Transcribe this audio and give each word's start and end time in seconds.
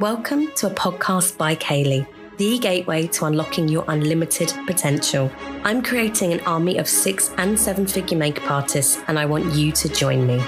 Welcome 0.00 0.50
to 0.56 0.66
a 0.66 0.70
podcast 0.70 1.38
by 1.38 1.54
Kayleigh, 1.54 2.04
the 2.36 2.58
gateway 2.58 3.06
to 3.06 3.26
unlocking 3.26 3.68
your 3.68 3.84
unlimited 3.86 4.52
potential. 4.66 5.30
I'm 5.62 5.82
creating 5.82 6.32
an 6.32 6.40
army 6.40 6.78
of 6.78 6.88
six 6.88 7.30
and 7.38 7.56
seven 7.56 7.86
figure 7.86 8.18
makeup 8.18 8.50
artists, 8.50 9.00
and 9.06 9.16
I 9.20 9.24
want 9.26 9.54
you 9.54 9.70
to 9.70 9.88
join 9.88 10.26
me. 10.26 10.42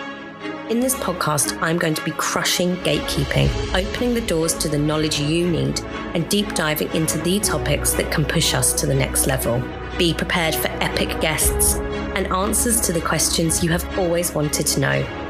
In 0.68 0.80
this 0.80 0.96
podcast, 0.96 1.56
I'm 1.62 1.78
going 1.78 1.94
to 1.94 2.04
be 2.04 2.10
crushing 2.10 2.74
gatekeeping, 2.78 3.48
opening 3.72 4.14
the 4.14 4.20
doors 4.22 4.52
to 4.54 4.68
the 4.68 4.78
knowledge 4.78 5.20
you 5.20 5.48
need, 5.48 5.78
and 6.14 6.28
deep 6.28 6.52
diving 6.56 6.92
into 6.92 7.18
the 7.18 7.38
topics 7.38 7.92
that 7.92 8.10
can 8.10 8.24
push 8.24 8.52
us 8.52 8.72
to 8.80 8.86
the 8.86 8.94
next 8.96 9.28
level. 9.28 9.62
Be 9.96 10.12
prepared 10.12 10.56
for 10.56 10.68
epic 10.82 11.20
guests 11.20 11.76
and 12.16 12.26
answers 12.32 12.80
to 12.80 12.92
the 12.92 13.00
questions 13.00 13.62
you 13.62 13.70
have 13.70 13.96
always 13.96 14.34
wanted 14.34 14.66
to 14.66 14.80
know. 14.80 15.25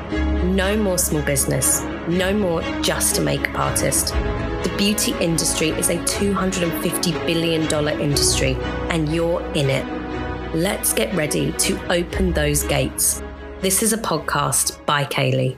No 0.46 0.76
more 0.76 0.96
small 0.96 1.22
business. 1.22 1.82
No 2.06 2.32
more 2.32 2.62
just 2.80 3.18
a 3.18 3.20
makeup 3.20 3.58
artist. 3.58 4.14
The 4.14 4.72
beauty 4.78 5.12
industry 5.20 5.70
is 5.70 5.90
a 5.90 5.96
$250 5.96 7.26
billion 7.26 8.00
industry, 8.00 8.56
and 8.90 9.12
you're 9.12 9.42
in 9.54 9.68
it. 9.68 9.84
Let's 10.54 10.92
get 10.92 11.12
ready 11.14 11.50
to 11.52 11.92
open 11.92 12.32
those 12.32 12.62
gates. 12.62 13.24
This 13.60 13.82
is 13.82 13.92
a 13.92 13.98
podcast 13.98 14.86
by 14.86 15.04
Kayleigh. 15.04 15.56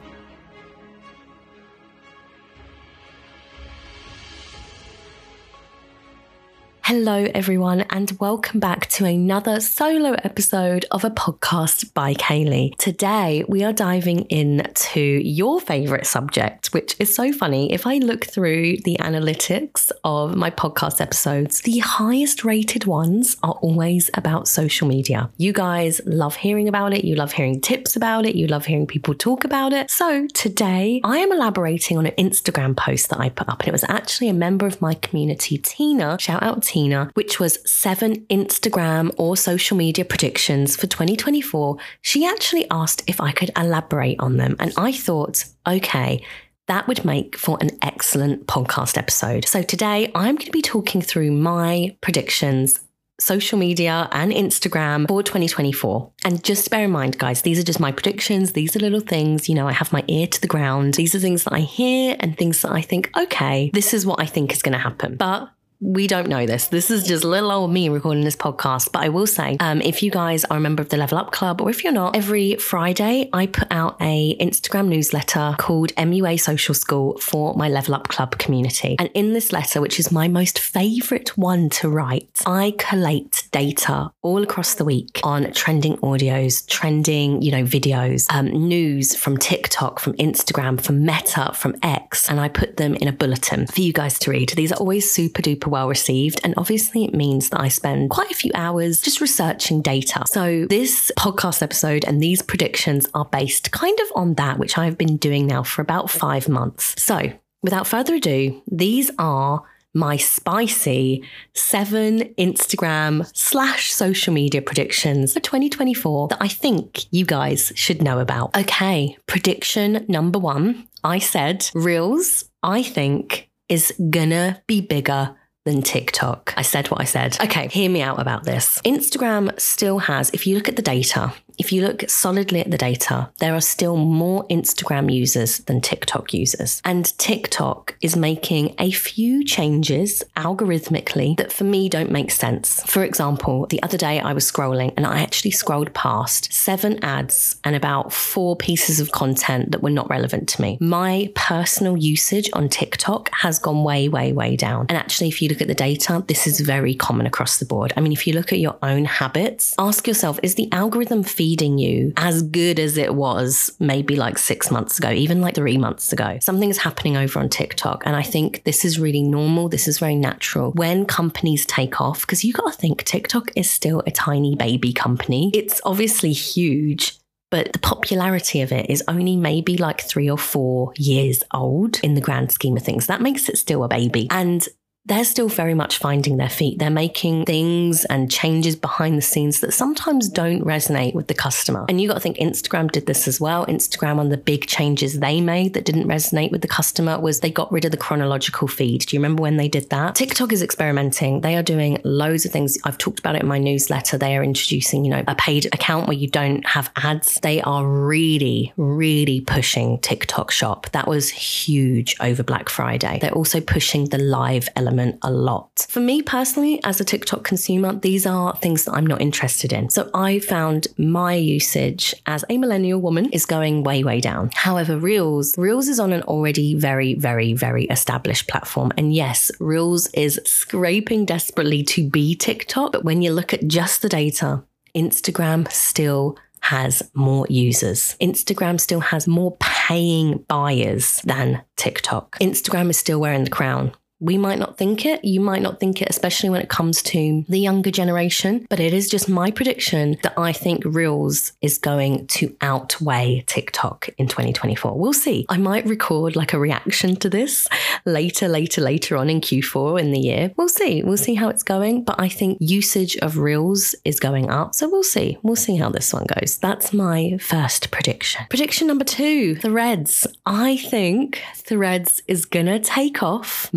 Hello, 6.89 7.27
everyone, 7.35 7.83
and 7.91 8.17
welcome 8.19 8.61
back 8.61 8.87
to 8.87 9.05
another 9.05 9.61
solo 9.61 10.13
episode 10.25 10.87
of 10.91 11.05
a 11.05 11.11
podcast 11.11 11.93
by 11.93 12.15
Kayleigh. 12.15 12.79
Today, 12.79 13.45
we 13.47 13.63
are 13.63 13.75
diving 13.75 14.21
into 14.31 14.99
your 14.99 15.61
favorite 15.61 16.07
subject, 16.07 16.69
which 16.69 16.97
is 16.99 17.15
so 17.15 17.31
funny. 17.31 17.71
If 17.75 17.87
I 17.87 17.99
look 17.99 18.25
through 18.25 18.79
the 18.87 18.97
analytics 19.01 19.91
of 20.03 20.35
my 20.35 20.51
podcast 20.51 21.03
episodes, 21.03 21.61
the 21.61 21.81
highest 21.81 22.43
rated 22.43 22.87
ones 22.87 23.37
are 23.43 23.59
always 23.61 24.09
about 24.15 24.49
social 24.49 24.89
media. 24.89 25.29
You 25.37 25.53
guys 25.53 26.01
love 26.07 26.37
hearing 26.37 26.69
about 26.69 26.95
it, 26.95 27.05
you 27.05 27.17
love 27.17 27.33
hearing 27.33 27.61
tips 27.61 27.97
about 27.97 28.25
it, 28.25 28.35
you 28.35 28.47
love 28.47 28.65
hearing 28.65 28.87
people 28.87 29.13
talk 29.13 29.45
about 29.45 29.75
it. 29.75 29.91
So, 29.91 30.27
today, 30.29 31.03
I 31.05 31.19
am 31.19 31.33
elaborating 31.33 31.99
on 31.99 32.07
an 32.07 32.15
Instagram 32.17 32.75
post 32.75 33.11
that 33.11 33.21
I 33.21 33.29
put 33.29 33.51
up, 33.51 33.61
and 33.61 33.69
it 33.69 33.73
was 33.73 33.85
actually 33.91 34.31
a 34.31 34.33
member 34.33 34.67
of 34.67 34.81
my 34.81 34.95
community, 34.95 35.59
Tina. 35.59 36.17
Shout 36.19 36.43
out, 36.43 36.63
Tina 36.63 36.78
Which 37.15 37.41
was 37.41 37.59
seven 37.71 38.27
Instagram 38.27 39.13
or 39.17 39.37
social 39.37 39.77
media 39.77 40.05
predictions 40.05 40.77
for 40.77 40.87
2024, 40.87 41.77
she 42.03 42.27
actually 42.27 42.67
asked 42.71 43.03
if 43.07 43.21
I 43.21 43.33
could 43.33 43.51
elaborate 43.57 44.21
on 44.21 44.37
them. 44.37 44.57
And 44.59 44.73
I 44.77 44.93
thought, 44.93 45.45
okay, 45.67 46.25
that 46.67 46.87
would 46.87 47.05
make 47.05 47.37
for 47.37 47.59
an 47.61 47.71
excellent 47.83 48.47
podcast 48.47 48.99
episode. 48.99 49.47
So 49.47 49.63
today 49.63 50.13
I'm 50.15 50.37
going 50.37 50.47
to 50.47 50.53
be 50.53 50.63
talking 50.63 51.01
through 51.03 51.33
my 51.33 51.97
predictions 52.01 52.79
social 53.21 53.59
media 53.59 54.09
and 54.13 54.33
Instagram 54.33 55.09
for 55.09 55.23
2024. 55.23 56.13
And 56.25 56.43
just 56.45 56.71
bear 56.71 56.85
in 56.85 56.91
mind, 56.91 57.19
guys, 57.19 57.43
these 57.43 57.59
are 57.59 57.65
just 57.65 57.81
my 57.81 57.91
predictions. 57.91 58.53
These 58.53 58.77
are 58.77 58.81
little 58.81 59.01
things, 59.01 59.49
you 59.49 59.55
know, 59.55 59.67
I 59.67 59.73
have 59.73 59.93
my 59.93 60.05
ear 60.07 60.27
to 60.27 60.41
the 60.41 60.47
ground. 60.47 60.95
These 60.95 61.15
are 61.15 61.19
things 61.19 61.45
that 61.45 61.53
I 61.53 61.61
hear 61.61 62.17
and 62.21 62.37
things 62.37 62.63
that 62.63 62.73
I 62.73 62.81
think, 62.81 63.11
okay, 63.17 63.71
this 63.75 63.93
is 63.93 64.07
what 64.07 64.21
I 64.21 64.27
think 64.27 64.53
is 64.53 64.63
going 64.63 64.73
to 64.73 64.79
happen. 64.79 65.17
But 65.17 65.51
we 65.81 66.09
don't 66.09 66.29
know 66.29 66.45
this. 66.45 66.69
This 66.69 66.91
is 66.91 67.07
just 67.07 67.25
little 67.25 67.53
old 67.53 67.73
me 67.73 67.89
recording 67.89 68.25
this 68.25 68.35
podcast. 68.35 68.91
But 68.91 69.03
I 69.05 69.09
will 69.11 69.27
say, 69.27 69.57
um, 69.61 69.81
if 69.81 70.03
you 70.03 70.11
guys 70.11 70.45
are 70.47 70.57
a 70.57 70.61
member 70.61 70.83
of 70.83 70.89
the 70.89 70.97
Level 70.97 71.19
Up 71.19 71.31
Club, 71.31 71.61
or 71.61 71.71
if 71.71 71.85
you're 71.85 71.93
not, 71.93 72.17
every 72.17 72.57
Friday 72.57 73.29
I 73.33 73.47
put 73.47 73.69
out 73.71 73.97
a 74.01 74.37
Instagram 74.41 74.89
newsletter 74.89 75.55
called 75.59 75.95
MUA 75.95 76.41
Social 76.41 76.75
School 76.75 77.17
for 77.19 77.55
my 77.55 77.69
Level 77.69 77.95
Up 77.95 78.09
Club 78.09 78.39
community. 78.39 78.97
And 78.99 79.09
in 79.15 79.35
this 79.35 79.53
letter, 79.53 79.81
which 79.81 80.01
is 80.01 80.11
my 80.11 80.27
most 80.27 80.59
favorite 80.59 81.37
one 81.39 81.71
to 81.71 81.89
write, 81.89 82.29
I 82.45 82.75
collate 82.79 83.45
data 83.53 84.11
all 84.23 84.43
across 84.43 84.75
the 84.75 84.85
week 84.85 85.21
on 85.23 85.53
trending 85.53 85.97
audios, 85.99 86.67
trending, 86.69 87.41
you 87.41 87.53
know, 87.53 87.63
videos, 87.63 88.27
um, 88.35 88.47
news 88.47 89.15
from 89.15 89.37
TikTok, 89.37 90.01
from 90.01 90.15
Instagram, 90.15 90.81
from 90.81 91.05
Meta, 91.05 91.53
from 91.55 91.77
X, 91.83 92.29
and 92.29 92.41
I 92.41 92.49
put 92.49 92.79
them 92.79 92.95
in 92.97 93.07
a 93.07 93.13
bulletin 93.13 93.67
for 93.69 93.81
you 93.81 93.93
guys 93.93 94.19
to 94.21 94.33
read. 94.33 94.51
These 94.51 94.73
are 94.73 94.79
always 94.79 95.11
super 95.11 95.41
duper 95.41 95.68
super 95.69 95.73
well 95.73 95.89
received. 95.89 96.41
And 96.45 96.55
obviously, 96.57 97.05
it 97.05 97.15
means 97.15 97.51
that 97.51 97.61
I 97.61 97.69
spend 97.69 98.11
quite 98.11 98.31
a 98.31 98.35
few 98.35 98.51
hours 98.55 99.01
just 99.01 99.21
researching 99.21 99.83
data. 99.83 100.25
So, 100.27 100.67
this 100.67 101.13
podcast 101.19 101.63
episode 101.63 102.05
and 102.07 102.21
these 102.23 102.43
predictions 102.43 103.07
are 103.15 103.27
based 103.27 103.71
kind 103.71 103.99
of 104.01 104.07
on 104.15 104.35
that, 104.35 104.59
which 104.59 104.79
I've 104.79 104.99
been 104.99 105.17
doing 105.19 105.47
now 105.47 105.63
for 105.63 105.83
about 105.83 106.11
five 106.11 106.49
months. 106.49 106.95
So, 107.03 107.33
without 107.63 107.87
further 107.87 108.15
ado, 108.15 108.63
these 108.71 109.11
are 109.19 109.63
my 109.95 110.17
spicy 110.17 111.25
seven 111.55 112.21
Instagram 112.37 113.27
slash 113.35 113.91
social 113.91 114.35
media 114.35 114.63
predictions 114.63 115.33
for 115.33 115.41
2024 115.41 116.29
that 116.29 116.43
I 116.43 116.49
think 116.49 117.07
you 117.11 117.25
guys 117.25 117.73
should 117.75 118.03
know 118.03 118.19
about. 118.19 118.57
Okay, 118.57 119.17
prediction 119.27 120.05
number 120.09 120.39
one 120.39 120.87
I 121.05 121.19
said 121.21 121.71
Reels, 121.75 122.45
I 122.63 122.83
think, 122.83 123.49
is 123.69 123.93
gonna 124.11 124.63
be 124.67 124.81
bigger 124.81 125.37
than 125.69 125.83
TikTok. 125.83 126.55
I 126.57 126.63
said 126.63 126.91
what 126.91 127.01
I 127.01 127.05
said. 127.05 127.39
Okay, 127.41 127.69
hear 127.69 127.91
me 127.91 128.01
out 128.01 128.21
about 128.21 128.45
this. 128.45 128.81
Instagram 128.83 129.59
still 129.61 129.99
has, 129.99 130.31
if 130.31 130.47
you 130.47 130.57
look 130.57 130.69
at 130.69 130.77
the 130.77 130.83
data, 130.83 131.33
if 131.59 131.73
you 131.73 131.83
look 131.83 132.09
solidly 132.09 132.61
at 132.61 132.71
the 132.71 132.79
data, 132.79 133.29
there 133.41 133.55
are 133.55 133.61
still 133.61 133.97
more 133.97 134.47
Instagram 134.47 135.13
users 135.13 135.59
than 135.59 135.81
TikTok 135.81 136.33
users. 136.33 136.81
And 136.85 137.17
TikTok 137.19 137.97
is 138.01 138.17
making 138.17 138.77
a 138.79 138.93
few 138.93 139.45
changes 139.45 140.23
algorithmically 140.37 141.37
that 141.37 141.53
for 141.53 141.65
me 141.65 141.89
don't 141.89 142.13
make 142.13 142.31
sense. 142.31 142.83
For 142.85 143.03
example, 143.03 143.67
the 143.67 143.83
other 143.83 143.99
day 143.99 144.21
I 144.21 144.33
was 144.33 144.51
scrolling 144.51 144.95
and 144.97 145.05
I 145.05 145.21
actually 145.21 145.51
scrolled 145.51 145.93
past 145.95 146.53
seven 146.53 147.03
ads 147.05 147.57
and 147.65 147.75
about 147.75 148.13
four 148.13 148.57
pieces 148.57 149.01
of 149.01 149.11
content 149.11 149.73
that 149.73 149.83
were 149.83 149.91
not 149.91 150.09
relevant 150.09 150.49
to 150.51 150.63
me. 150.63 150.79
My 150.81 151.31
personal 151.35 151.97
usage 151.97 152.49
on 152.53 152.69
TikTok 152.69 153.31
has 153.33 153.59
gone 153.59 153.83
way, 153.83 154.09
way, 154.09 154.33
way 154.33 154.55
down. 154.55 154.87
And 154.89 154.97
actually, 154.97 155.29
if 155.29 155.43
you 155.43 155.49
look 155.49 155.61
at 155.61 155.69
the 155.69 155.75
data, 155.75 156.25
this 156.29 156.47
is 156.47 156.61
very 156.61 156.95
common 156.95 157.27
across 157.27 157.59
the 157.59 157.67
board. 157.67 157.93
I 157.97 158.01
mean, 158.01 158.13
if 158.13 158.27
you 158.27 158.33
look 158.33 158.53
at 158.53 158.61
your 158.61 158.77
own 158.83 159.05
habits, 159.05 159.75
ask 159.79 160.07
yourself, 160.07 160.39
is 160.43 160.55
the 160.55 160.71
algorithm 160.71 161.25
feeding 161.25 161.48
feeding 161.49 161.79
you 161.79 162.13
as 162.19 162.43
good 162.43 162.79
as 162.79 162.99
it 162.99 163.15
was 163.15 163.75
maybe 163.81 164.17
like 164.17 164.37
six 164.37 164.71
months 164.71 164.99
ago, 164.99 165.11
even 165.11 165.41
like 165.41 165.55
three 165.55 165.79
months 165.79 166.13
ago. 166.13 166.39
Something's 166.43 166.77
happening 166.77 167.17
over 167.17 167.39
on 167.39 167.49
TikTok. 167.49 168.03
And 168.05 168.15
I 168.15 168.23
think 168.23 168.65
this 168.65 168.85
is 168.85 169.01
really 169.01 169.23
normal. 169.23 169.71
This 169.71 169.89
is 169.89 169.99
very 169.99 170.15
natural. 170.15 170.73
When 170.73 171.07
companies 171.07 171.65
take 171.65 172.03
off, 172.03 172.21
because 172.21 172.45
you 172.45 172.53
got 172.53 172.71
to 172.71 172.79
think 172.79 173.05
TikTok 173.05 173.51
is 173.57 173.71
still 173.71 174.03
a 174.07 174.11
tiny 174.11 174.57
baby 174.57 174.93
company, 174.93 175.51
it's 175.55 175.81
obviously 175.85 176.33
huge 176.33 177.19
but 177.51 177.73
the 177.73 177.79
popularity 177.79 178.61
of 178.61 178.73
it 178.73 178.91
is 178.91 179.03
only 179.09 179.35
maybe 179.35 179.79
like 179.79 180.03
three 180.03 180.29
or 180.29 180.37
four 180.37 180.93
years 180.97 181.43
old 181.55 181.99
in 182.01 182.13
the 182.13 182.21
grand 182.21 182.53
scheme 182.53 182.77
of 182.77 182.83
things. 182.83 183.07
That 183.07 183.23
makes 183.23 183.49
it 183.49 183.57
still 183.57 183.85
a 183.85 183.89
baby. 183.89 184.29
And 184.31 184.69
they're 185.09 185.25
still 185.25 185.49
very 185.49 185.75
much 185.75 185.99
finding 185.99 186.37
their 186.37 186.51
feet. 186.51 186.79
They're 186.79 186.91
making 186.91 187.47
things 187.47 188.05
and 188.05 188.31
changes 188.31 188.77
behind 188.77 189.17
the 189.17 189.23
scenes 189.23 189.61
that 189.61 189.73
sometimes 189.73 190.29
don't 190.29 190.63
resonate 190.63 191.15
with 191.15 191.29
the 191.29 191.35
customer. 191.35 191.87
And 191.89 192.01
you 192.01 192.09
got 192.09 192.15
to 192.15 192.21
think 192.21 192.37
Instagram 192.37 192.93
did 192.93 193.07
this 193.07 193.27
as 193.27 193.41
well. 193.41 193.65
Instagram, 193.67 194.17
one 194.17 194.27
of 194.27 194.31
the 194.31 194.37
big 194.37 194.67
changes 194.67 195.19
they 195.21 195.41
made 195.41 195.73
that 195.75 195.87
didn't 195.87 196.07
resonate 196.07 196.53
with 196.53 196.61
the 196.61 196.69
customer 196.69 197.19
was 197.19 197.41
they 197.41 197.51
got 197.51 197.73
rid 197.73 197.87
of 197.87 197.91
the 197.91 197.97
chronological 197.97 198.69
feed. 198.69 199.01
Do 199.07 199.17
you 199.17 199.21
remember 199.21 199.43
when 199.43 199.57
they 199.57 199.69
did 199.69 199.89
that? 199.89 200.15
TikTok 200.15 200.53
is 200.53 200.63
experimenting. 200.63 201.41
They 201.41 201.57
are 201.57 201.63
doing 201.63 202.01
loads 202.05 202.45
of 202.45 202.53
things. 202.53 202.77
I've 202.85 202.99
talked 202.99 203.19
about 203.19 203.35
it 203.35 203.43
in 203.43 203.49
my 203.49 203.59
newsletter. 203.59 204.19
They 204.19 204.37
are 204.37 204.45
introducing, 204.45 205.07
you 205.07 205.11
know, 205.11 205.25
a 205.27 205.35
paid 205.35 205.67
account 205.67 206.07
where 206.07 206.19
you 206.19 206.29
don't 206.29 206.67
have 206.67 206.91
ads. 206.97 207.41
They 207.41 207.63
are 207.63 207.87
really, 207.89 208.75
really 208.77 209.41
pushing 209.41 210.01
TikTok 210.01 210.51
shop. 210.51 210.91
That 210.93 211.09
was 211.09 211.31
huge 211.31 212.15
over 212.21 212.43
Black 212.43 212.69
Friday. 212.69 213.19
They're 213.23 213.33
also 213.33 213.63
pushing 213.63 214.07
the 214.07 214.19
live 214.19 214.69
element 214.77 214.98
element 214.99 215.19
a 215.23 215.31
lot. 215.31 215.87
For 215.89 216.01
me 216.01 216.23
personally, 216.23 216.81
as 216.85 217.01
a 217.01 217.05
TikTok 217.05 217.45
consumer, 217.45 217.95
these 217.95 218.27
are 218.27 218.57
things 218.57 218.85
that 218.85 218.93
I'm 218.93 219.07
not 219.07 219.21
interested 219.21 219.73
in. 219.73 219.91
So 219.91 220.11
I 220.15 220.41
found 220.41 220.89
my 220.97 221.35
usage 221.35 222.15
as 222.27 222.45
a 222.49 222.59
millennial 222.59 223.01
woman 223.01 223.31
is 223.31 223.47
going 223.47 223.85
way, 223.85 224.05
way 224.05 224.21
down. 224.21 224.51
However, 224.55 224.99
Reels, 224.99 225.57
Reels 225.57 225.89
is 225.89 226.01
on 226.01 226.13
an 226.13 226.23
already 226.23 226.75
very, 226.75 227.15
very, 227.15 227.53
very 227.53 227.85
established 227.87 228.49
platform. 228.49 228.93
And 228.97 229.15
yes, 229.15 229.51
Reels 229.61 230.09
is 230.15 230.41
scraping 230.45 231.25
desperately 231.25 231.83
to 231.85 232.09
be 232.09 232.35
TikTok. 232.35 232.93
But 232.93 233.05
when 233.05 233.23
you 233.23 233.33
look 233.33 233.55
at 233.55 233.69
just 233.69 234.03
the 234.03 234.09
data, 234.09 234.65
Instagram 234.95 235.71
still 235.71 236.37
has 236.61 237.09
more 237.15 237.47
users. 237.49 238.17
Instagram 238.21 238.81
still 238.81 239.01
has 239.01 239.29
more 239.29 239.57
paying 239.61 240.39
buyers 240.49 241.23
than 241.25 241.63
TikTok. 241.77 242.37
Instagram 242.41 242.91
is 242.91 242.99
still 242.99 243.21
wearing 243.21 243.45
the 243.45 243.51
crown 243.51 243.93
We 244.21 244.37
might 244.37 244.59
not 244.59 244.77
think 244.77 245.07
it. 245.07 245.25
You 245.25 245.41
might 245.41 245.63
not 245.63 245.79
think 245.79 246.03
it, 246.03 246.09
especially 246.11 246.51
when 246.51 246.61
it 246.61 246.69
comes 246.69 247.03
to 247.03 247.45
the 247.49 247.61
younger 247.61 247.91
generation. 247.91 248.67
But 248.69 248.81
it 248.81 248.93
is 248.93 249.09
just 249.09 249.29
my 249.29 249.51
prediction 249.51 250.19
that 250.23 250.35
I 250.37 250.53
think 250.53 250.85
Reels 250.85 251.53
is 251.63 251.79
going 251.79 252.27
to 252.29 252.55
outweigh 252.61 253.45
TikTok 253.47 254.09
in 254.19 254.27
2024. 254.27 254.99
We'll 254.99 255.13
see. 255.13 255.47
I 255.49 255.57
might 255.57 255.87
record 255.87 256.37
like 256.37 256.53
a 256.53 256.59
reaction 256.59 257.17
to 257.17 257.29
this 257.29 257.69
later, 258.05 258.49
later, 258.49 258.81
later 258.81 259.17
on 259.17 259.31
in 259.31 259.41
Q4 259.41 260.01
in 260.01 260.13
the 260.13 260.21
year. 260.21 260.53
We'll 260.57 260.69
see. 260.69 261.03
We'll 261.03 261.17
see 261.17 261.35
how 261.35 261.49
it's 261.49 261.63
going. 261.63 262.05
But 262.05 262.21
I 262.21 262.29
think 262.29 262.59
usage 262.61 263.17
of 263.19 263.39
Reels 263.39 263.95
is 264.05 264.19
going 264.19 264.51
up. 264.51 264.75
So 264.75 264.89
we'll 264.89 265.03
see. 265.03 265.39
We'll 265.43 265.57
see 265.57 265.77
how 265.77 265.91
this 265.91 266.13
one 266.13 266.27
goes. 266.27 266.59
That's 266.59 266.93
my 266.93 267.39
first 267.41 267.91
prediction. 267.91 268.47
Prediction 268.51 268.89
number 268.89 269.05
two 269.05 269.57
Threads. 269.57 270.27
I 270.45 270.77
think 270.77 271.43
Threads 271.55 272.23
is 272.27 272.45
going 272.45 272.67
to 272.67 272.81
take 272.81 273.23
off. 273.23 273.73